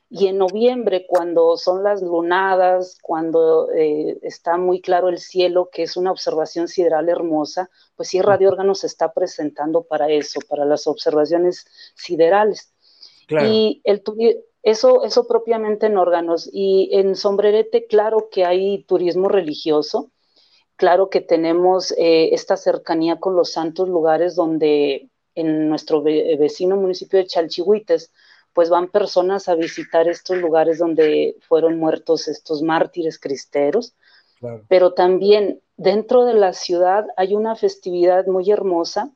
[0.09, 5.83] Y en noviembre, cuando son las lunadas, cuando eh, está muy claro el cielo, que
[5.83, 10.63] es una observación sideral hermosa, pues Sierra de Órganos se está presentando para eso, para
[10.63, 11.65] las observaciones
[11.95, 12.71] siderales.
[13.27, 14.03] Y el,
[14.61, 16.47] eso, eso propiamente en órganos.
[16.51, 20.11] Y en Sombrerete, claro que hay turismo religioso,
[20.75, 27.19] claro que tenemos eh, esta cercanía con los santos lugares donde en nuestro vecino municipio
[27.19, 28.11] de Chalchihuites,
[28.53, 33.93] pues van personas a visitar estos lugares donde fueron muertos estos mártires cristeros.
[34.67, 39.11] Pero también dentro de la ciudad hay una festividad muy hermosa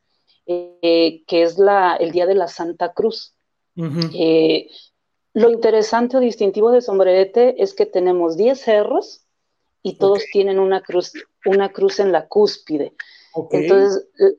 [0.45, 3.33] eh, que es la, el Día de la Santa Cruz.
[4.13, 4.67] Eh,
[5.33, 9.21] lo interesante o distintivo de Sombrerete es que tenemos 10 cerros
[9.83, 11.13] y todos tienen una cruz,
[11.45, 12.93] una cruz en la cúspide.
[13.51, 14.37] Entonces, eh,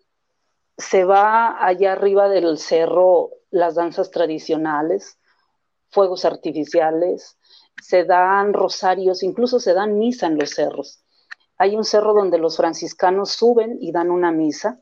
[0.81, 5.19] se va allá arriba del cerro las danzas tradicionales,
[5.91, 7.39] fuegos artificiales,
[7.83, 11.03] se dan rosarios, incluso se dan misa en los cerros.
[11.59, 14.81] Hay un cerro donde los franciscanos suben y dan una misa.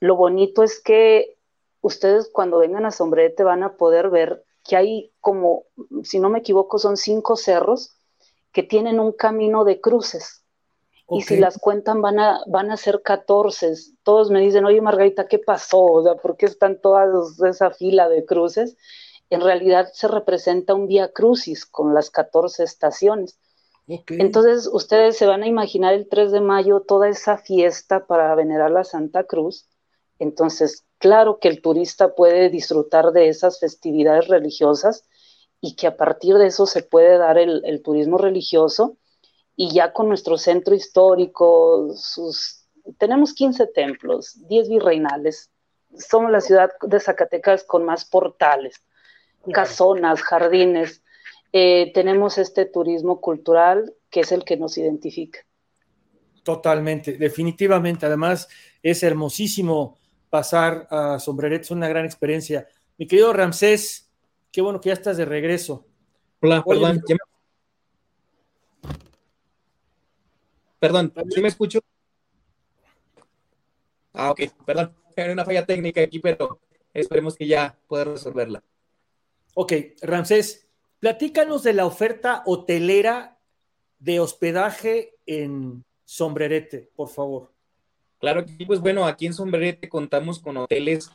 [0.00, 1.38] Lo bonito es que
[1.80, 5.64] ustedes cuando vengan a Sombrete van a poder ver que hay como,
[6.02, 7.96] si no me equivoco, son cinco cerros
[8.52, 10.44] que tienen un camino de cruces.
[11.10, 13.74] Y si las cuentan van a, van a ser 14.
[14.02, 15.82] Todos me dicen, oye Margarita, ¿qué pasó?
[15.82, 18.76] O sea, ¿por qué están todas esa fila de cruces?
[19.28, 23.38] En realidad se representa un vía crucis con las 14 estaciones.
[24.06, 28.70] Entonces ustedes se van a imaginar el 3 de mayo toda esa fiesta para venerar
[28.70, 29.66] la Santa Cruz.
[30.20, 35.08] Entonces, claro que el turista puede disfrutar de esas festividades religiosas
[35.60, 38.96] y que a partir de eso se puede dar el, el turismo religioso
[39.56, 42.66] y ya con nuestro centro histórico, sus,
[42.98, 45.50] tenemos 15 templos, 10 virreinales,
[45.98, 48.82] somos la ciudad de Zacatecas con más portales,
[49.52, 51.02] casonas, jardines,
[51.52, 55.40] eh, tenemos este turismo cultural que es el que nos identifica.
[56.42, 58.06] Totalmente, definitivamente.
[58.06, 58.48] Además,
[58.82, 59.98] es hermosísimo
[60.30, 62.66] pasar a Sombreret, es una gran experiencia.
[62.96, 64.10] Mi querido Ramsés,
[64.50, 65.86] qué bueno que ya estás de regreso.
[66.40, 67.02] Hola, perdón,
[70.80, 71.80] Perdón, ¿sí me escucho?
[74.14, 74.96] Ah, ok, perdón.
[75.16, 76.58] Hay una falla técnica aquí, pero
[76.94, 78.62] esperemos que ya pueda resolverla.
[79.54, 80.66] Ok, Ramsés,
[80.98, 83.38] platícanos de la oferta hotelera
[83.98, 87.52] de hospedaje en Sombrerete, por favor.
[88.18, 91.10] Claro que pues bueno, aquí en Sombrerete contamos con hoteles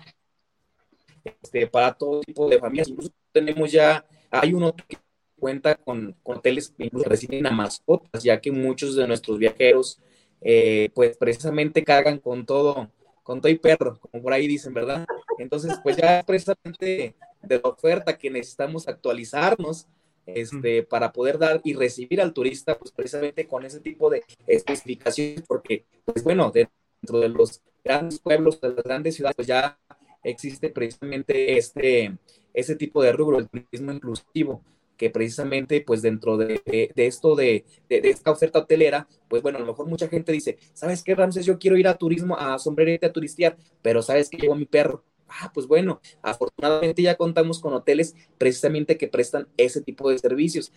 [1.24, 2.88] este, para todo tipo de familias.
[2.88, 5.00] Incluso tenemos ya, hay un hotel
[5.40, 10.00] cuenta con, hoteles que reciben a mascotas, ya que muchos de nuestros viajeros,
[10.42, 12.92] eh, pues precisamente cargan con todo,
[13.24, 15.06] con todo y perro, como por ahí dicen, ¿verdad?
[15.40, 19.88] Entonces, pues ya precisamente de la oferta que necesitamos actualizarnos,
[20.26, 25.44] este, para poder dar y recibir al turista, pues precisamente con ese tipo de especificaciones,
[25.48, 29.78] porque, pues bueno, dentro de los grandes pueblos, de las grandes ciudades, pues ya
[30.24, 32.18] existe precisamente este,
[32.54, 34.64] ese tipo de rubro, el turismo inclusivo
[34.98, 36.62] que precisamente pues dentro de,
[36.96, 41.16] esto de, esta oferta hotelera, pues bueno, a lo mejor mucha gente dice, ¿sabes qué,
[41.16, 41.46] Ramses?
[41.46, 45.04] Yo quiero ir a turismo, a sombrerete, a turistear, pero ¿sabes que llevo mi perro?
[45.28, 50.72] Ah, pues bueno, afortunadamente ya contamos con hoteles precisamente que prestan ese tipo de servicios.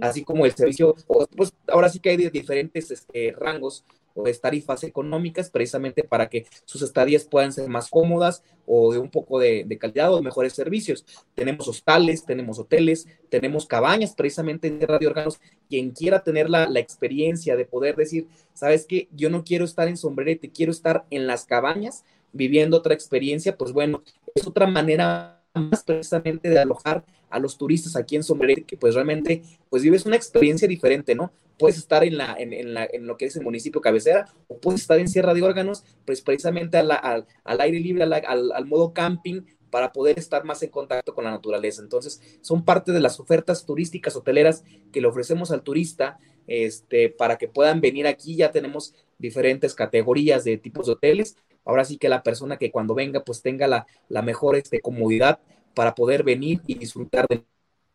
[0.00, 0.94] Así como el servicio,
[1.36, 6.82] pues ahora sí que hay diferentes este, rangos o tarifas económicas precisamente para que sus
[6.82, 11.04] estadías puedan ser más cómodas o de un poco de, calidad o de mejores servicios.
[11.34, 15.40] Tenemos hostales, tenemos hoteles, tenemos cabañas precisamente en Radio Órganos.
[15.68, 19.88] Quien quiera tener la, la experiencia de poder decir, sabes que yo no quiero estar
[19.88, 24.02] en sombrerete, quiero estar en las cabañas viviendo otra experiencia, pues bueno,
[24.34, 28.94] es otra manera más precisamente de alojar a los turistas aquí en Sombrerete, que pues
[28.94, 31.32] realmente pues vives una experiencia diferente, ¿no?
[31.58, 34.80] Puedes estar en, la, en, la, en lo que es el municipio cabecera o puedes
[34.80, 37.26] estar en Sierra de Órganos, pues precisamente al, al,
[37.60, 38.12] aire libre, al,
[38.52, 39.42] al modo camping,
[39.74, 41.82] para poder estar más en contacto con la naturaleza.
[41.82, 44.62] Entonces, son parte de las ofertas turísticas hoteleras
[44.92, 48.36] que le ofrecemos al turista este, para que puedan venir aquí.
[48.36, 51.36] Ya tenemos diferentes categorías de tipos de hoteles.
[51.64, 55.40] Ahora sí que la persona que cuando venga, pues tenga la, la mejor este, comodidad
[55.74, 57.42] para poder venir y disfrutar de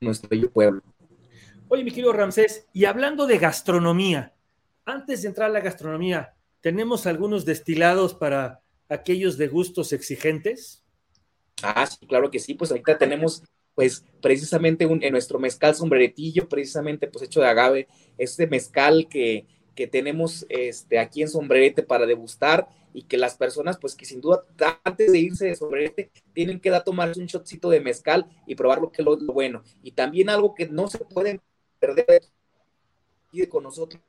[0.01, 0.82] nuestro bello pueblo.
[1.72, 4.34] Oye, mi querido Ramsés, y hablando de gastronomía,
[4.86, 10.84] antes de entrar a la gastronomía, ¿tenemos algunos destilados para aquellos de gustos exigentes?
[11.61, 13.43] Ah, sí, claro que sí, pues ahorita tenemos
[13.76, 19.45] pues precisamente un, en nuestro mezcal sombreretillo, precisamente pues hecho de agave, este mezcal que,
[19.76, 24.22] que tenemos este, aquí en Sombrerete para degustar y que las personas, pues que sin
[24.22, 24.43] duda,
[24.84, 28.82] antes de irse de Sombrerete, tienen que dar tomarse un shotcito de mezcal y probar
[28.82, 29.61] lo que es lo, bueno.
[29.84, 31.39] Y también algo que no se pueden
[31.80, 32.22] perder
[33.50, 34.02] con nosotros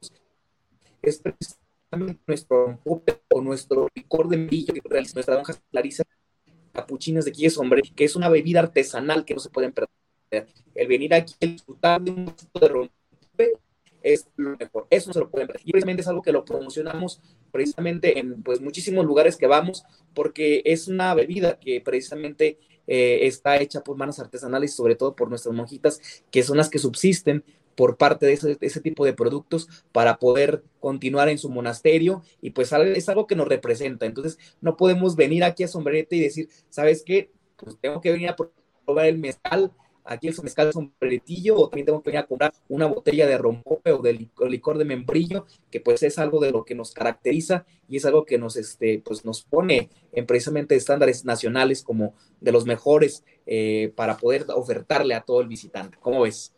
[1.03, 6.05] es precisamente nuestro o nuestro licor de millo que realiza nuestra donja Clarisa
[6.73, 10.47] capuchinas de aquí de sombre, que es una bebida artesanal que no se pueden perder.
[10.75, 13.53] El venir aquí a disfrutar de un de rompe
[14.03, 14.87] es lo mejor.
[14.89, 15.63] Eso no se lo pueden perder.
[15.65, 20.63] Y precisamente es algo que lo promocionamos precisamente en pues muchísimos lugares que vamos, porque
[20.65, 25.29] es una bebida que precisamente eh, está hecha por manos artesanales y sobre todo por
[25.29, 26.01] nuestras monjitas,
[26.31, 27.45] que son las que subsisten
[27.81, 32.71] por parte de ese, tipo de productos para poder continuar en su monasterio y pues
[32.75, 34.05] es algo que nos representa.
[34.05, 37.31] Entonces no podemos venir aquí a Sombrerete y decir, ¿sabes qué?
[37.57, 39.73] Pues tengo que venir a probar el mezcal,
[40.05, 43.93] aquí el mezcal sombreretillo o también tengo que venir a comprar una botella de rompope
[43.93, 47.97] o de licor, de membrillo, que pues es algo de lo que nos caracteriza y
[47.97, 52.13] es algo que nos, este, pues nos pone en precisamente estándares nacionales como
[52.43, 55.97] de los mejores eh, para poder ofertarle a todo el visitante.
[55.99, 56.53] ¿Cómo ves?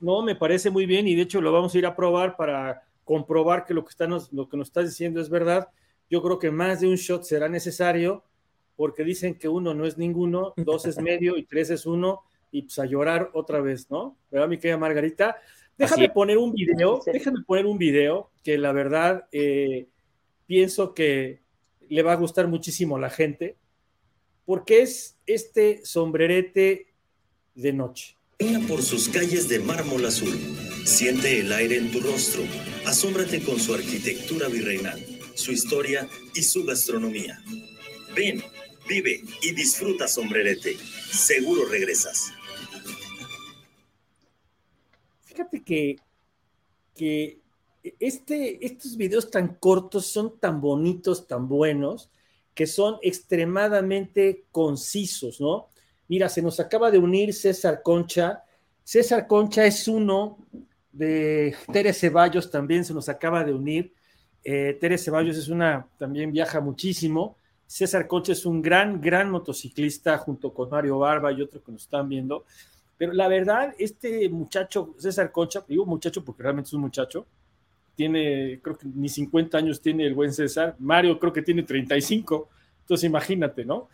[0.00, 2.82] No, me parece muy bien y de hecho lo vamos a ir a probar para
[3.04, 5.68] comprobar que lo que, está lo que nos estás diciendo es verdad.
[6.10, 8.24] Yo creo que más de un shot será necesario
[8.76, 12.62] porque dicen que uno no es ninguno, dos es medio y tres es uno y
[12.62, 14.16] pues a llorar otra vez, ¿no?
[14.30, 15.36] ¿Verdad, mi querida Margarita?
[15.76, 19.88] Déjame poner un video, déjame poner un video que la verdad eh,
[20.46, 21.42] pienso que
[21.88, 23.56] le va a gustar muchísimo a la gente
[24.46, 26.94] porque es este sombrerete
[27.54, 28.16] de noche.
[28.38, 30.36] Camina por sus calles de mármol azul.
[30.84, 32.42] Siente el aire en tu rostro.
[32.84, 35.02] Asómbrate con su arquitectura virreinal,
[35.34, 37.42] su historia y su gastronomía.
[38.14, 38.42] Ven,
[38.86, 40.76] vive y disfruta Sombrerete.
[40.76, 42.32] Seguro regresas.
[45.24, 45.96] Fíjate que,
[46.94, 47.40] que
[47.98, 52.10] este, estos videos tan cortos son tan bonitos, tan buenos,
[52.54, 55.68] que son extremadamente concisos, ¿no?
[56.08, 58.42] Mira, se nos acaba de unir César Concha.
[58.84, 60.38] César Concha es uno
[60.92, 63.92] de Tere Ceballos, también se nos acaba de unir.
[64.44, 67.36] Eh, Tere Ceballos es una, también viaja muchísimo.
[67.66, 71.82] César Concha es un gran, gran motociclista junto con Mario Barba y otro que nos
[71.82, 72.44] están viendo.
[72.96, 77.26] Pero la verdad, este muchacho, César Concha, digo muchacho porque realmente es un muchacho,
[77.96, 80.76] tiene, creo que ni 50 años tiene el buen César.
[80.78, 82.48] Mario creo que tiene 35.
[82.82, 83.88] Entonces imagínate, ¿no?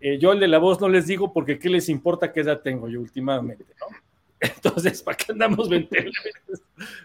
[0.00, 2.60] Eh, yo el de la voz no les digo porque qué les importa qué edad
[2.60, 3.86] tengo yo últimamente, ¿no?
[4.40, 6.10] Entonces, ¿para qué andamos 20?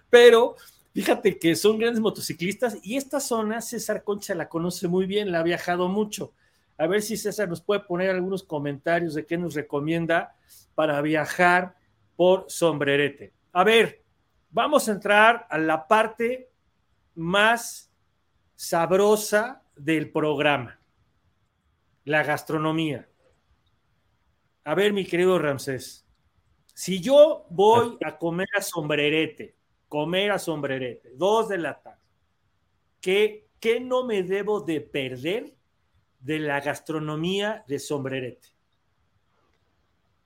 [0.09, 0.55] Pero
[0.93, 5.39] fíjate que son grandes motociclistas y esta zona César Concha la conoce muy bien, la
[5.39, 6.33] ha viajado mucho.
[6.77, 10.35] A ver si César nos puede poner algunos comentarios de qué nos recomienda
[10.75, 11.75] para viajar
[12.15, 13.31] por sombrerete.
[13.51, 14.03] A ver,
[14.51, 16.49] vamos a entrar a la parte
[17.15, 17.91] más
[18.55, 20.79] sabrosa del programa
[22.05, 23.07] la gastronomía.
[24.63, 26.05] A ver, mi querido Ramsés,
[26.73, 29.55] si yo voy a comer a sombrerete,
[29.87, 32.01] comer a sombrerete, dos de la tarde,
[33.01, 35.53] ¿qué, qué no me debo de perder
[36.19, 38.47] de la gastronomía de sombrerete?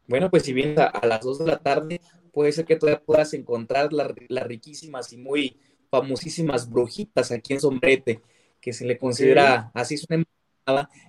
[0.08, 2.00] Bueno, pues si vienes a, las dos de la tarde,
[2.32, 5.60] puede ser que todavía puedas encontrar las riquísimas y muy
[5.90, 8.22] famosísimas brujitas aquí en Sombrerete,
[8.62, 10.24] que se le considera así, es una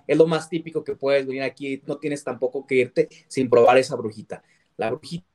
[0.07, 3.77] es lo más típico que puedes venir aquí, no tienes tampoco que irte sin probar
[3.77, 4.43] esa brujita.
[4.77, 5.25] La brujita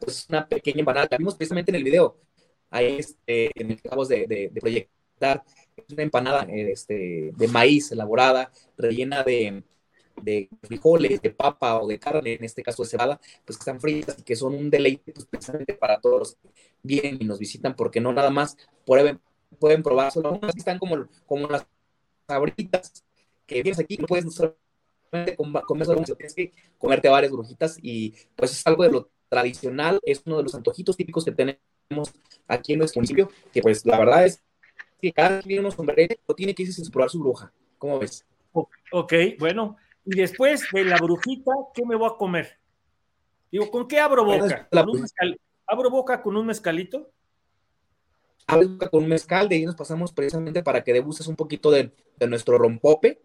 [0.00, 2.16] pues, es una pequeña empanada, la vimos precisamente en el video,
[2.70, 5.42] ahí este, en el que acabamos de, proyectar,
[5.76, 9.62] es una empanada este, de maíz elaborada, rellena de,
[10.22, 13.80] de frijoles, de papa o de carne, en este caso de cebada, pues que están
[13.80, 16.48] fritas y que son un deleite pues, precisamente para todos los que
[16.82, 19.20] vienen y nos visitan, porque no nada más pueden,
[19.58, 21.66] pueden probar, solo están como, como las
[22.26, 23.04] sabritas
[23.46, 28.52] que vienes aquí, no puedes solamente comer solo tienes que comerte varias brujitas y pues
[28.52, 32.12] es algo de lo tradicional, es uno de los antojitos típicos que tenemos
[32.48, 34.42] aquí en nuestro municipio, que pues la verdad es
[35.00, 37.52] que cada quien viene un sombrero lo tiene que irse sin probar su bruja.
[37.78, 38.24] ¿Cómo ves?
[38.92, 39.76] Ok, bueno.
[40.04, 42.58] Y después de la brujita, ¿qué me voy a comer?
[43.50, 44.68] Digo, ¿con qué abro boca?
[45.66, 47.10] ¿Abro boca con un mezcalito?
[48.46, 51.70] Abro boca con un mezcal, de ahí nos pasamos precisamente para que degustes un poquito
[51.70, 53.22] de, de nuestro rompope,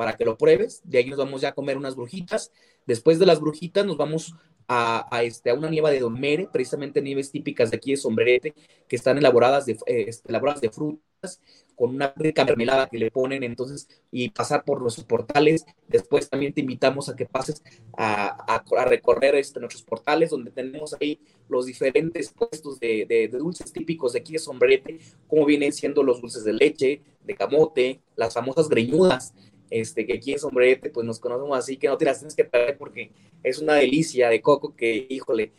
[0.00, 0.80] para que lo pruebes.
[0.82, 2.50] De ahí nos vamos ya a comer unas brujitas.
[2.86, 4.34] Después de las brujitas nos vamos
[4.66, 8.54] a, este, a una nieva de domere, precisamente nieves típicas de aquí de Sombrerete,
[8.88, 11.38] que están elaboradas de, eh, este, elaboradas de frutas,
[11.76, 15.66] con una rica mermelada que le ponen entonces y pasar por los portales.
[15.86, 17.62] Después también te invitamos a que pases
[17.94, 21.20] a, recorrer este, nuestros portales donde tenemos ahí
[21.50, 24.98] los diferentes puestos de, dulces típicos de aquí de Sombrete,
[25.28, 29.34] como vienen siendo los dulces de leche, de camote, las famosas greñudas,
[29.70, 32.44] este, que aquí en Sombrete pues nos conocemos así, que no te las tienes que
[32.44, 33.12] perder porque
[33.42, 35.52] es una delicia de coco que, híjole,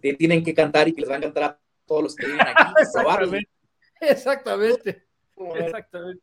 [0.00, 2.46] te tienen que cantar y que les van a cantar a todos los que vienen
[2.48, 2.72] aquí.
[2.80, 3.48] Exactamente.
[4.00, 5.06] Exactamente.
[5.36, 6.22] Exactamente.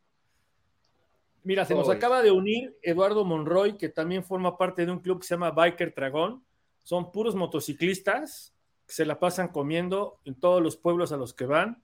[1.43, 5.19] Mira, se nos acaba de unir Eduardo Monroy, que también forma parte de un club
[5.19, 6.43] que se llama Biker Dragón.
[6.83, 8.53] Son puros motociclistas
[8.87, 11.83] que se la pasan comiendo en todos los pueblos a los que van.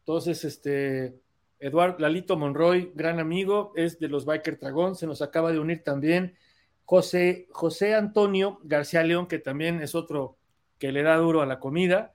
[0.00, 1.20] Entonces, este,
[1.62, 4.96] Eduardo Lalito Monroy, gran amigo, es de los Biker Dragón.
[4.96, 6.36] Se nos acaba de unir también
[6.84, 10.36] José, José Antonio García León, que también es otro
[10.80, 12.14] que le da duro a la comida.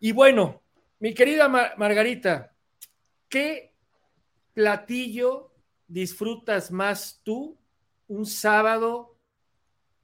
[0.00, 0.62] Y bueno,
[0.98, 2.54] mi querida Margarita,
[3.28, 3.74] ¿qué
[4.54, 5.52] platillo
[5.86, 7.54] disfrutas más tú
[8.06, 9.14] un sábado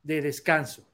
[0.02, 0.86] de descanso?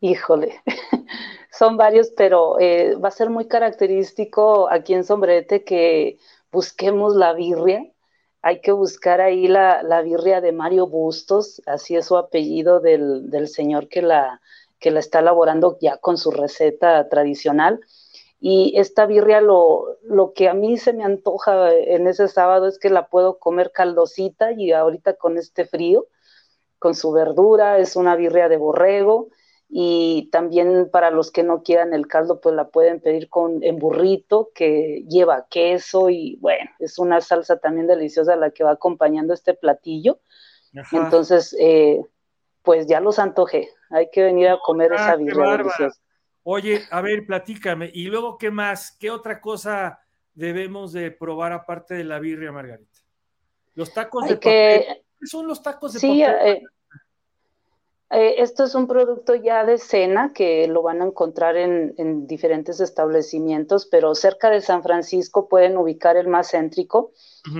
[0.00, 0.62] Híjole,
[1.50, 6.18] son varios, pero eh, va a ser muy característico aquí en Sombrete que
[6.52, 7.84] busquemos la birria.
[8.40, 13.48] Hay que buscar ahí la, birria de Mario Bustos, así es su apellido del, del
[13.48, 14.40] señor que la,
[14.78, 17.80] que la está elaborando ya con su receta tradicional.
[18.40, 22.78] Y esta birria, lo, lo que a mí se me antoja en ese sábado es
[22.78, 26.06] que la puedo comer caldosita y ahorita con este frío,
[26.78, 29.30] con su verdura, es una birria de borrego
[29.68, 33.78] y también para los que no quieran el caldo, pues la pueden pedir con en
[33.78, 39.34] burrito que lleva queso y bueno, es una salsa también deliciosa la que va acompañando
[39.34, 40.20] este platillo.
[40.92, 42.00] Entonces, eh,
[42.62, 46.00] pues ya los antojé, hay que venir a comer esa ah, birria deliciosa.
[46.44, 47.90] Oye, a ver, platícame.
[47.92, 48.96] ¿Y luego qué más?
[48.98, 50.00] ¿Qué otra cosa
[50.32, 53.00] debemos de probar aparte de la birria, Margarita?
[53.74, 54.84] Los tacos de papel.
[55.20, 56.48] ¿Qué son los tacos de sí, papel?
[56.48, 56.62] Eh,
[58.10, 62.80] eh, esto es un producto ya de cena que lo van a encontrar en, diferentes
[62.80, 67.12] establecimientos, pero cerca de San Francisco pueden ubicar el más céntrico.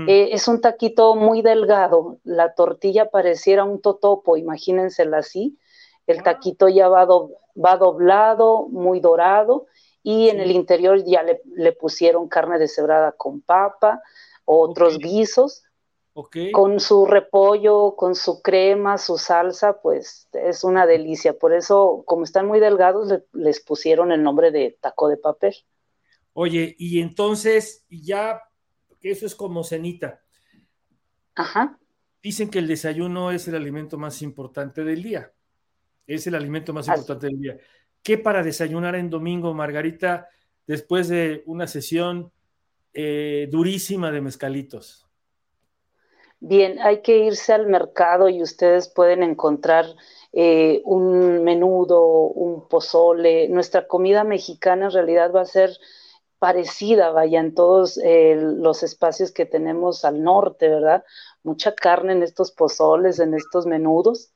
[0.06, 5.58] Eh, es un taquito muy delgado, la tortilla pareciera un totopo, imagínensela así.
[6.06, 9.66] El taquito ya va, va doblado, muy dorado,
[10.02, 14.00] y en el interior ya le, pusieron carne deshebrada con papa,
[14.46, 15.64] otros guisos.
[16.52, 21.38] Con su repollo, con su crema, su salsa, pues es una delicia.
[21.38, 25.54] Por eso, como están muy delgados, les pusieron el nombre de taco de papel.
[26.32, 28.42] Oye, y entonces ya,
[29.00, 30.22] que eso es como cenita.
[31.34, 31.78] Ajá.
[32.22, 35.32] Dicen que el desayuno es el alimento más importante del día
[36.08, 37.58] es el alimento más importante del día.
[38.02, 40.28] ¿Qué para desayunar en domingo, Margarita,
[40.66, 42.32] después de una sesión
[42.94, 45.07] eh, durísima de mezcalitos?
[46.40, 49.86] Bien, hay que irse al mercado y ustedes pueden encontrar
[50.32, 53.48] eh, un menudo, un pozole.
[53.48, 55.70] Nuestra comida mexicana en realidad va a ser
[56.38, 61.04] parecida, vaya, en todos eh, los espacios que tenemos al norte, ¿verdad?
[61.42, 64.30] Mucha carne en estos pozoles, en estos menudos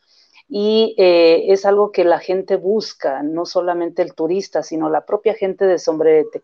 [0.49, 5.35] y eh, es algo que la gente busca, no solamente el turista, sino la propia
[5.35, 6.43] gente de Sombrerete.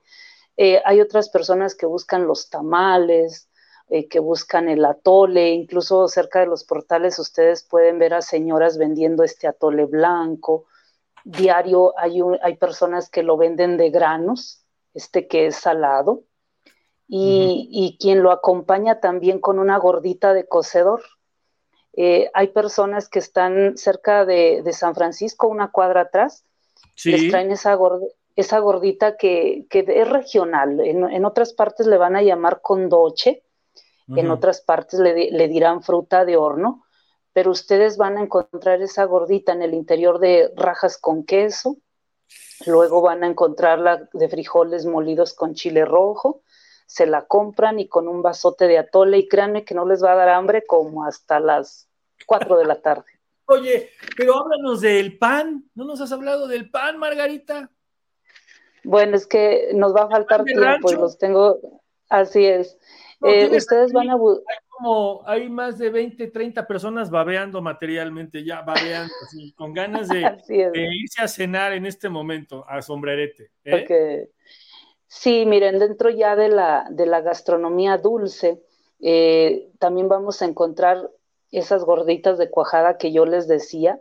[0.84, 3.48] Hay otras personas que buscan los tamales,
[3.91, 8.78] eh, que buscan el atole, incluso cerca de los portales ustedes pueden ver a señoras
[8.78, 10.66] vendiendo este atole blanco.
[11.24, 14.64] Diario hay, hay personas que lo venden de granos,
[14.95, 16.22] este que es salado,
[17.07, 21.03] y, y quien lo acompaña también con una gordita de cocedor
[22.01, 26.45] eh, hay personas que están cerca de, San Francisco, una cuadra atrás,
[27.05, 27.76] les traen esa,
[28.36, 30.78] esa gordita que, es regional.
[30.78, 33.43] En, otras partes le van a llamar condoche,
[34.16, 36.84] en otras partes le, dirán fruta de horno,
[37.32, 41.76] pero ustedes van a encontrar esa gordita en el interior de rajas con queso,
[42.66, 46.42] luego van a encontrarla de frijoles molidos con chile rojo,
[46.86, 50.12] se la compran y con un vasote de atole y créanme que no les va
[50.12, 51.88] a dar hambre como hasta las
[52.26, 53.04] 4 de la tarde.
[53.46, 55.70] Oye, pero háblanos del pan.
[55.74, 57.70] ¿No nos has hablado del pan, Margarita?
[58.84, 61.59] Bueno, es que nos va a faltar tiempo y los tengo.
[62.09, 62.78] Así es.
[63.22, 64.14] Eh, ustedes van a.
[64.14, 69.12] Hay, como, hay más de 20, 30 personas babeando materialmente, ya babeando,
[69.56, 70.09] con ganas
[70.48, 73.50] de, irse a cenar en este momento a sombrerete.
[73.64, 74.30] ¿eh?
[75.09, 78.62] Sí, miren, dentro ya de la, de la gastronomía dulce,
[79.00, 81.11] eh, también vamos a encontrar
[81.50, 84.00] esas gorditas de cuajada que yo les decía,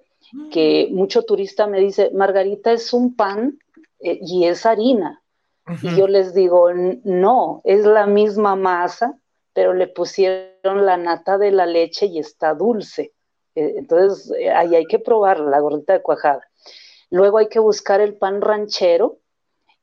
[0.51, 0.95] que mm.
[0.95, 3.57] mucho turista me dice, Margarita es un pan
[3.99, 5.23] eh, y es harina.
[5.81, 9.17] Y yo les digo, no, es la misma masa,
[9.53, 13.13] pero le pusieron la nata de la leche y está dulce.
[13.55, 16.47] Eh, entonces, eh, ahí hay que probar la gordita de cuajada.
[17.09, 19.17] Luego hay que buscar el pan ranchero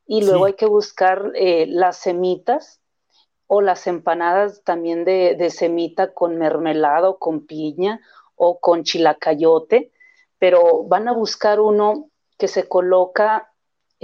[0.06, 2.80] y luego hay que buscar eh, las semitas
[3.46, 8.00] o las empanadas también de, de semita con mermelada con piña
[8.36, 9.92] o con chilacayote,
[10.38, 13.53] pero van a buscar uno que se coloca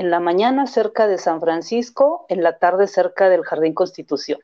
[0.01, 4.41] en la mañana cerca de San Francisco, en la tarde cerca del Jardín Constitución.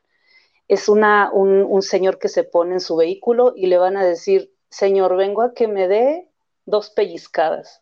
[0.67, 4.53] Es una, un, señor que se pone en su vehículo y le van a decir,
[4.69, 6.29] señor, vengo a que me dé
[6.67, 7.81] dos pellizcadas.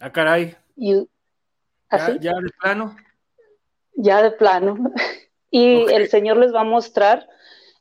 [0.00, 0.56] Ah, caray.
[0.76, 1.06] Y,
[1.90, 2.96] ¿Ya, ¿Ya, de plano?
[3.96, 4.90] Ya de plano.
[5.50, 7.28] y el señor les va a mostrar,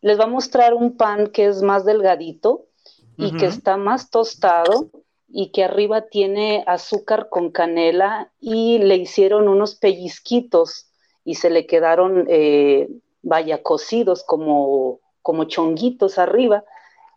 [0.01, 2.65] les va a mostrar un pan que es más delgadito
[3.15, 4.89] y que está más tostado
[5.35, 10.91] y que arriba tiene azúcar con canela y le hicieron unos pellizquitos
[11.25, 12.87] y se le quedaron, eh,
[13.23, 16.63] vaya, cocidos como, como chonguitos arriba.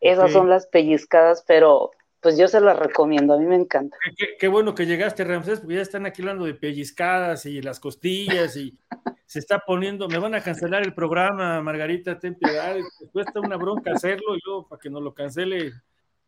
[0.01, 1.91] Esas son las pellizcadas, pero
[2.21, 3.99] pues yo se las recomiendo, a mí me encanta.
[4.39, 8.57] Qué, bueno que llegaste, Ramsés, porque ya están aquí hablando de pellizcadas y las costillas
[8.57, 8.79] y
[9.27, 12.77] se está poniendo, me van a cancelar el programa, Margarita, ten piedad,
[13.13, 15.73] cuesta una bronca hacerlo y luego para que no lo cancele,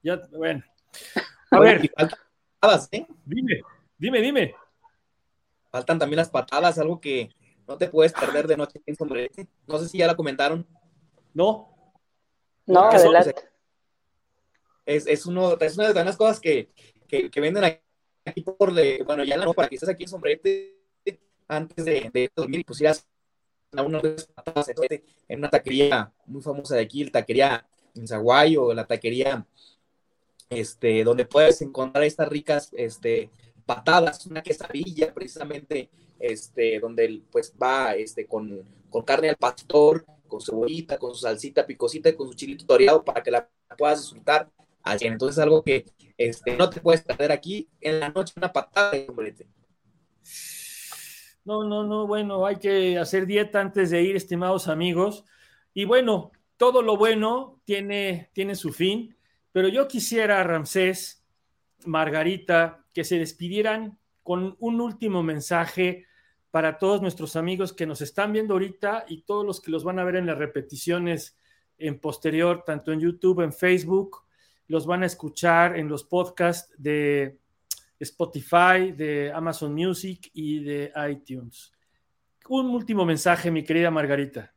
[0.02, 0.62] ya, bueno.
[1.50, 1.90] A ver.
[2.60, 3.06] patadas, ¿eh?
[3.24, 3.62] Dime,
[3.96, 4.54] dime, dime.
[5.70, 7.30] Faltan también las patadas, algo que
[7.66, 9.48] no te puedes perder de noche en sombrerete.
[9.66, 10.66] No sé si ya la comentaron.
[11.34, 11.74] No.
[12.66, 13.34] No, adelante.
[14.84, 16.70] Es, es, uno, es una de las cosas que,
[17.06, 17.64] que, que venden
[18.24, 20.78] aquí por, de, bueno, ya no, para que estés aquí en sombrerete
[21.46, 23.06] antes de, de dormir y pusieras
[23.76, 24.02] a unas
[24.34, 24.70] patadas
[25.28, 29.46] en una taquería muy famosa de aquí, el taquería en Zaguay o la taquería
[30.50, 33.30] este, donde puedes encontrar estas ricas este,
[33.66, 40.40] patadas, una quesadilla precisamente, este, donde pues va este, con, con carne al pastor, con
[40.40, 44.50] cebollita, con su salsita picosita y con su chilito toreado para que la puedas disfrutar
[44.82, 45.84] al Entonces algo que
[46.16, 49.06] este, no te puedes perder aquí en la noche, una patada de.
[51.44, 55.24] No, no, no, bueno, hay que hacer dieta antes de ir, estimados amigos.
[55.72, 59.16] Y bueno, todo lo bueno tiene, tiene su fin.
[59.52, 61.24] Pero yo quisiera, Ramsés,
[61.84, 66.06] Margarita, que se despidieran con un último mensaje
[66.50, 69.98] para todos nuestros amigos que nos están viendo ahorita y todos los que los van
[69.98, 71.36] a ver en las repeticiones
[71.78, 74.24] en posterior, tanto en YouTube, en Facebook,
[74.66, 77.38] los van a escuchar en los podcasts de
[78.00, 81.72] Spotify, de Amazon Music y de iTunes.
[82.48, 84.54] Un último mensaje, mi querida Margarita.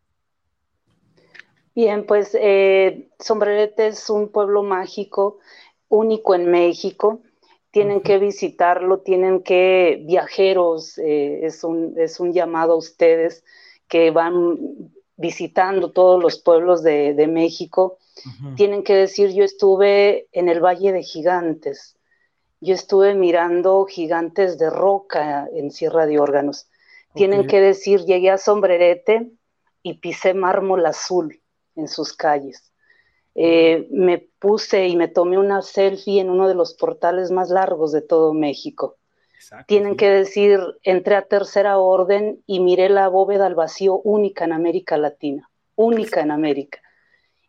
[1.74, 5.39] Bien, pues eh, Sombrerete es un pueblo mágico,
[5.88, 7.22] único en México.
[7.72, 13.45] Tienen que visitarlo, tienen que, viajeros, eh, es, un, es un llamado a ustedes
[13.88, 14.57] que van
[15.15, 17.97] visitando todos los pueblos de, México.
[18.57, 21.95] Tienen que decir, yo estuve en el Valle de Gigantes,
[22.59, 26.67] yo estuve mirando gigantes de roca en Sierra de Órganos.
[27.13, 29.32] Tienen que decir, llegué a Sombrerete
[29.82, 31.40] y pisé mármol azul
[31.82, 32.71] en sus calles.
[33.36, 37.91] Eh, me puse y me tomé una selfie en uno de los portales más largos
[37.91, 38.97] de todo México.
[39.67, 44.53] Tienen que decir, entré a tercera orden y miré la bóveda al vacío única en
[44.53, 46.79] América Latina, única en América.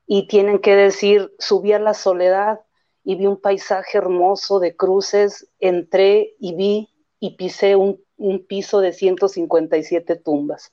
[0.07, 2.61] Y tienen que decir, subí a la soledad
[3.05, 6.89] y vi un paisaje hermoso de cruces, entré y vi
[7.21, 8.01] y pisé un,
[8.49, 10.73] piso de 157 tumbas.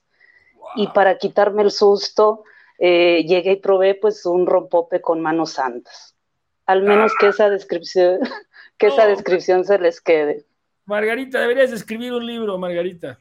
[0.76, 2.44] Y para quitarme el susto,
[2.82, 6.16] eh, llegué y probé pues un rompope con manos santas.
[6.64, 8.20] Al menos que esa descripción,
[8.78, 10.46] que esa descripción se les quede.
[10.86, 13.18] Margarita, deberías escribir un libro, Margarita.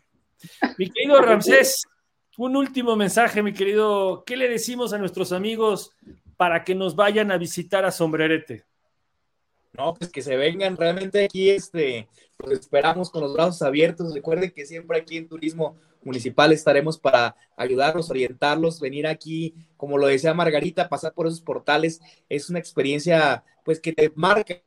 [0.78, 1.86] Mi querido Ramsés,
[2.38, 4.24] un último mensaje, mi querido.
[4.26, 5.92] ¿Qué le decimos a nuestros amigos
[6.38, 8.64] para que nos vayan a visitar a Sombrerete?
[9.74, 12.08] No, pues que se vengan realmente aquí, este,
[12.38, 14.14] pues esperamos con los brazos abiertos.
[14.14, 20.08] Recuerden que siempre aquí en Turismo municipal estaremos para ayudarlos, orientarlos, venir aquí, como lo
[20.08, 24.62] decía Margarita, pasar por esos portales, es una experiencia pues que te marca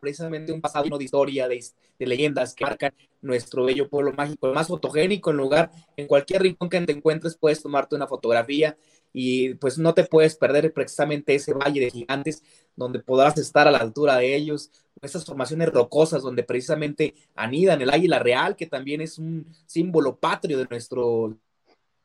[0.00, 1.64] precisamente un pasado de historia, de,
[1.98, 6.68] leyendas que marcan nuestro bello pueblo mágico, el más fotogénico en lugar, en cualquier rincón
[6.68, 8.76] que te encuentres puedes tomarte una fotografía
[9.12, 12.42] y pues no te puedes perder precisamente ese valle de gigantes
[12.76, 14.70] donde podrás estar a la altura de ellos,
[15.02, 20.58] esas formaciones rocosas donde precisamente anidan el águila real, que también es un símbolo patrio
[20.58, 21.36] de nuestro,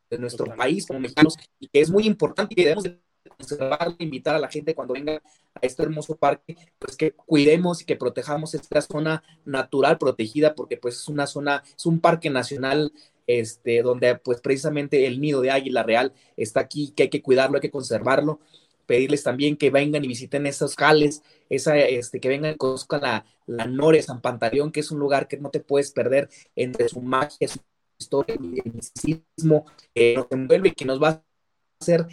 [0.09, 2.85] de nuestro país como mexicanos, y que es muy importante y que debemos
[3.37, 5.21] conservar, invitar a la gente cuando venga
[5.53, 10.77] a este hermoso parque, pues que cuidemos y que protejamos esta zona natural protegida, porque
[10.77, 12.91] pues es una zona, es un parque nacional
[13.27, 17.57] este, donde pues precisamente el nido de águila real está aquí, que hay que cuidarlo,
[17.57, 18.39] hay que conservarlo.
[18.85, 23.25] Pedirles también que vengan y visiten esos jales, esa, este, que vengan y conozcan la,
[23.45, 27.01] la Nore San Pantaleón, que es un lugar que no te puedes perder entre su
[27.01, 27.59] magia, su
[27.97, 31.23] historia y el misticismo que nos envuelve y que nos va a
[31.79, 32.05] hacer,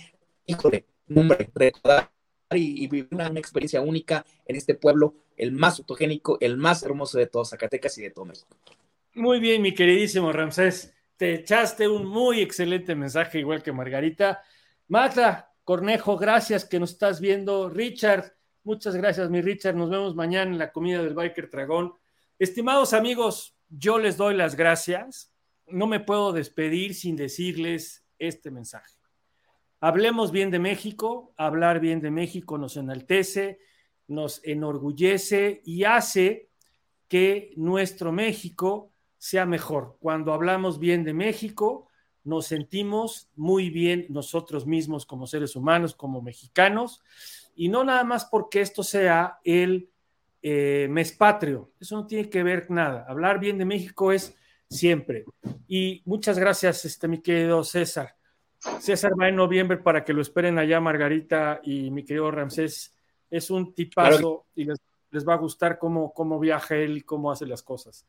[0.46, 2.10] híjole, hombre, recordar
[2.56, 7.26] y, vivir una, experiencia única en este pueblo, el más fotogénico, el más hermoso de
[7.26, 8.56] todos Zacatecas y de todo México.
[9.14, 10.92] Muy bien, mi queridísimo Ramsés.
[11.20, 14.42] Te echaste un muy excelente mensaje, igual que Margarita.
[14.88, 17.68] Mata, Cornejo, gracias que nos estás viendo.
[17.68, 18.32] Richard,
[18.64, 19.76] muchas gracias, mi Richard.
[19.76, 21.92] Nos vemos mañana en la comida del Biker Dragón.
[22.38, 25.30] Estimados amigos, yo les doy las gracias.
[25.66, 28.96] No me puedo despedir sin decirles este mensaje.
[29.78, 33.58] Hablemos bien de México, hablar bien de México nos enaltece,
[34.08, 36.48] nos enorgullece y hace
[37.08, 38.89] que nuestro México
[39.20, 39.98] sea mejor.
[40.00, 41.88] Cuando hablamos bien de México,
[42.24, 47.02] nos sentimos muy bien nosotros mismos como seres humanos, como mexicanos,
[47.54, 49.90] y no nada más porque esto sea el
[50.40, 53.04] eh, mes patrio, eso no tiene que ver nada.
[53.06, 54.34] Hablar bien de México es
[54.70, 55.26] siempre.
[55.68, 58.16] Y muchas gracias, este, mi querido César.
[58.78, 62.94] César va en noviembre para que lo esperen allá Margarita y mi querido Ramsés.
[63.28, 64.78] Es un tipazo y les,
[65.28, 68.06] va a gustar cómo, cómo viaja él y cómo hace las cosas.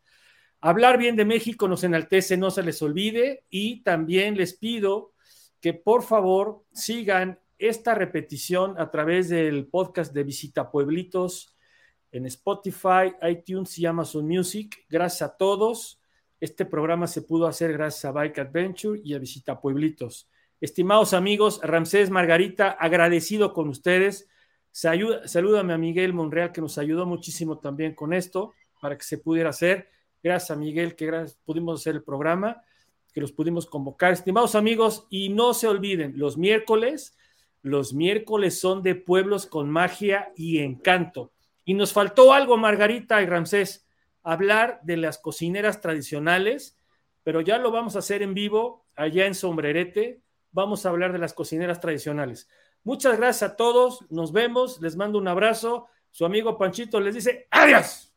[0.63, 5.13] Hablar bien de México nos enaltece, no se les olvide y también les pido
[5.59, 11.55] que por favor sigan esta repetición a través del podcast de Visita Pueblitos
[12.11, 14.85] en Spotify, iTunes y Amazon Music.
[14.87, 15.99] Gracias a todos.
[16.39, 20.29] Este programa se pudo hacer gracias a Bike Adventure y a Visita Pueblitos.
[20.59, 24.27] Estimados amigos, Ramsés Margarita, agradecido con ustedes.
[24.71, 29.49] salúdame a Miguel Monreal, que nos ayudó muchísimo también con esto, para que se pudiera
[29.49, 29.89] hacer.
[30.23, 32.63] Gracias Miguel, que pudimos hacer el programa,
[33.13, 34.13] que los pudimos convocar.
[34.13, 37.17] Estimados amigos, y no se olviden, los miércoles,
[37.61, 41.31] los miércoles son de pueblos con magia y encanto.
[41.65, 43.87] Y nos faltó algo, Margarita y Ramsés,
[44.23, 46.77] hablar de las cocineras tradicionales,
[47.23, 51.19] pero ya lo vamos a hacer en vivo allá en Sombrerete vamos a hablar de
[51.19, 52.49] las cocineras tradicionales.
[52.83, 55.87] Muchas gracias a todos, nos vemos, les mando un abrazo.
[56.09, 58.10] Su amigo Panchito les dice adiós.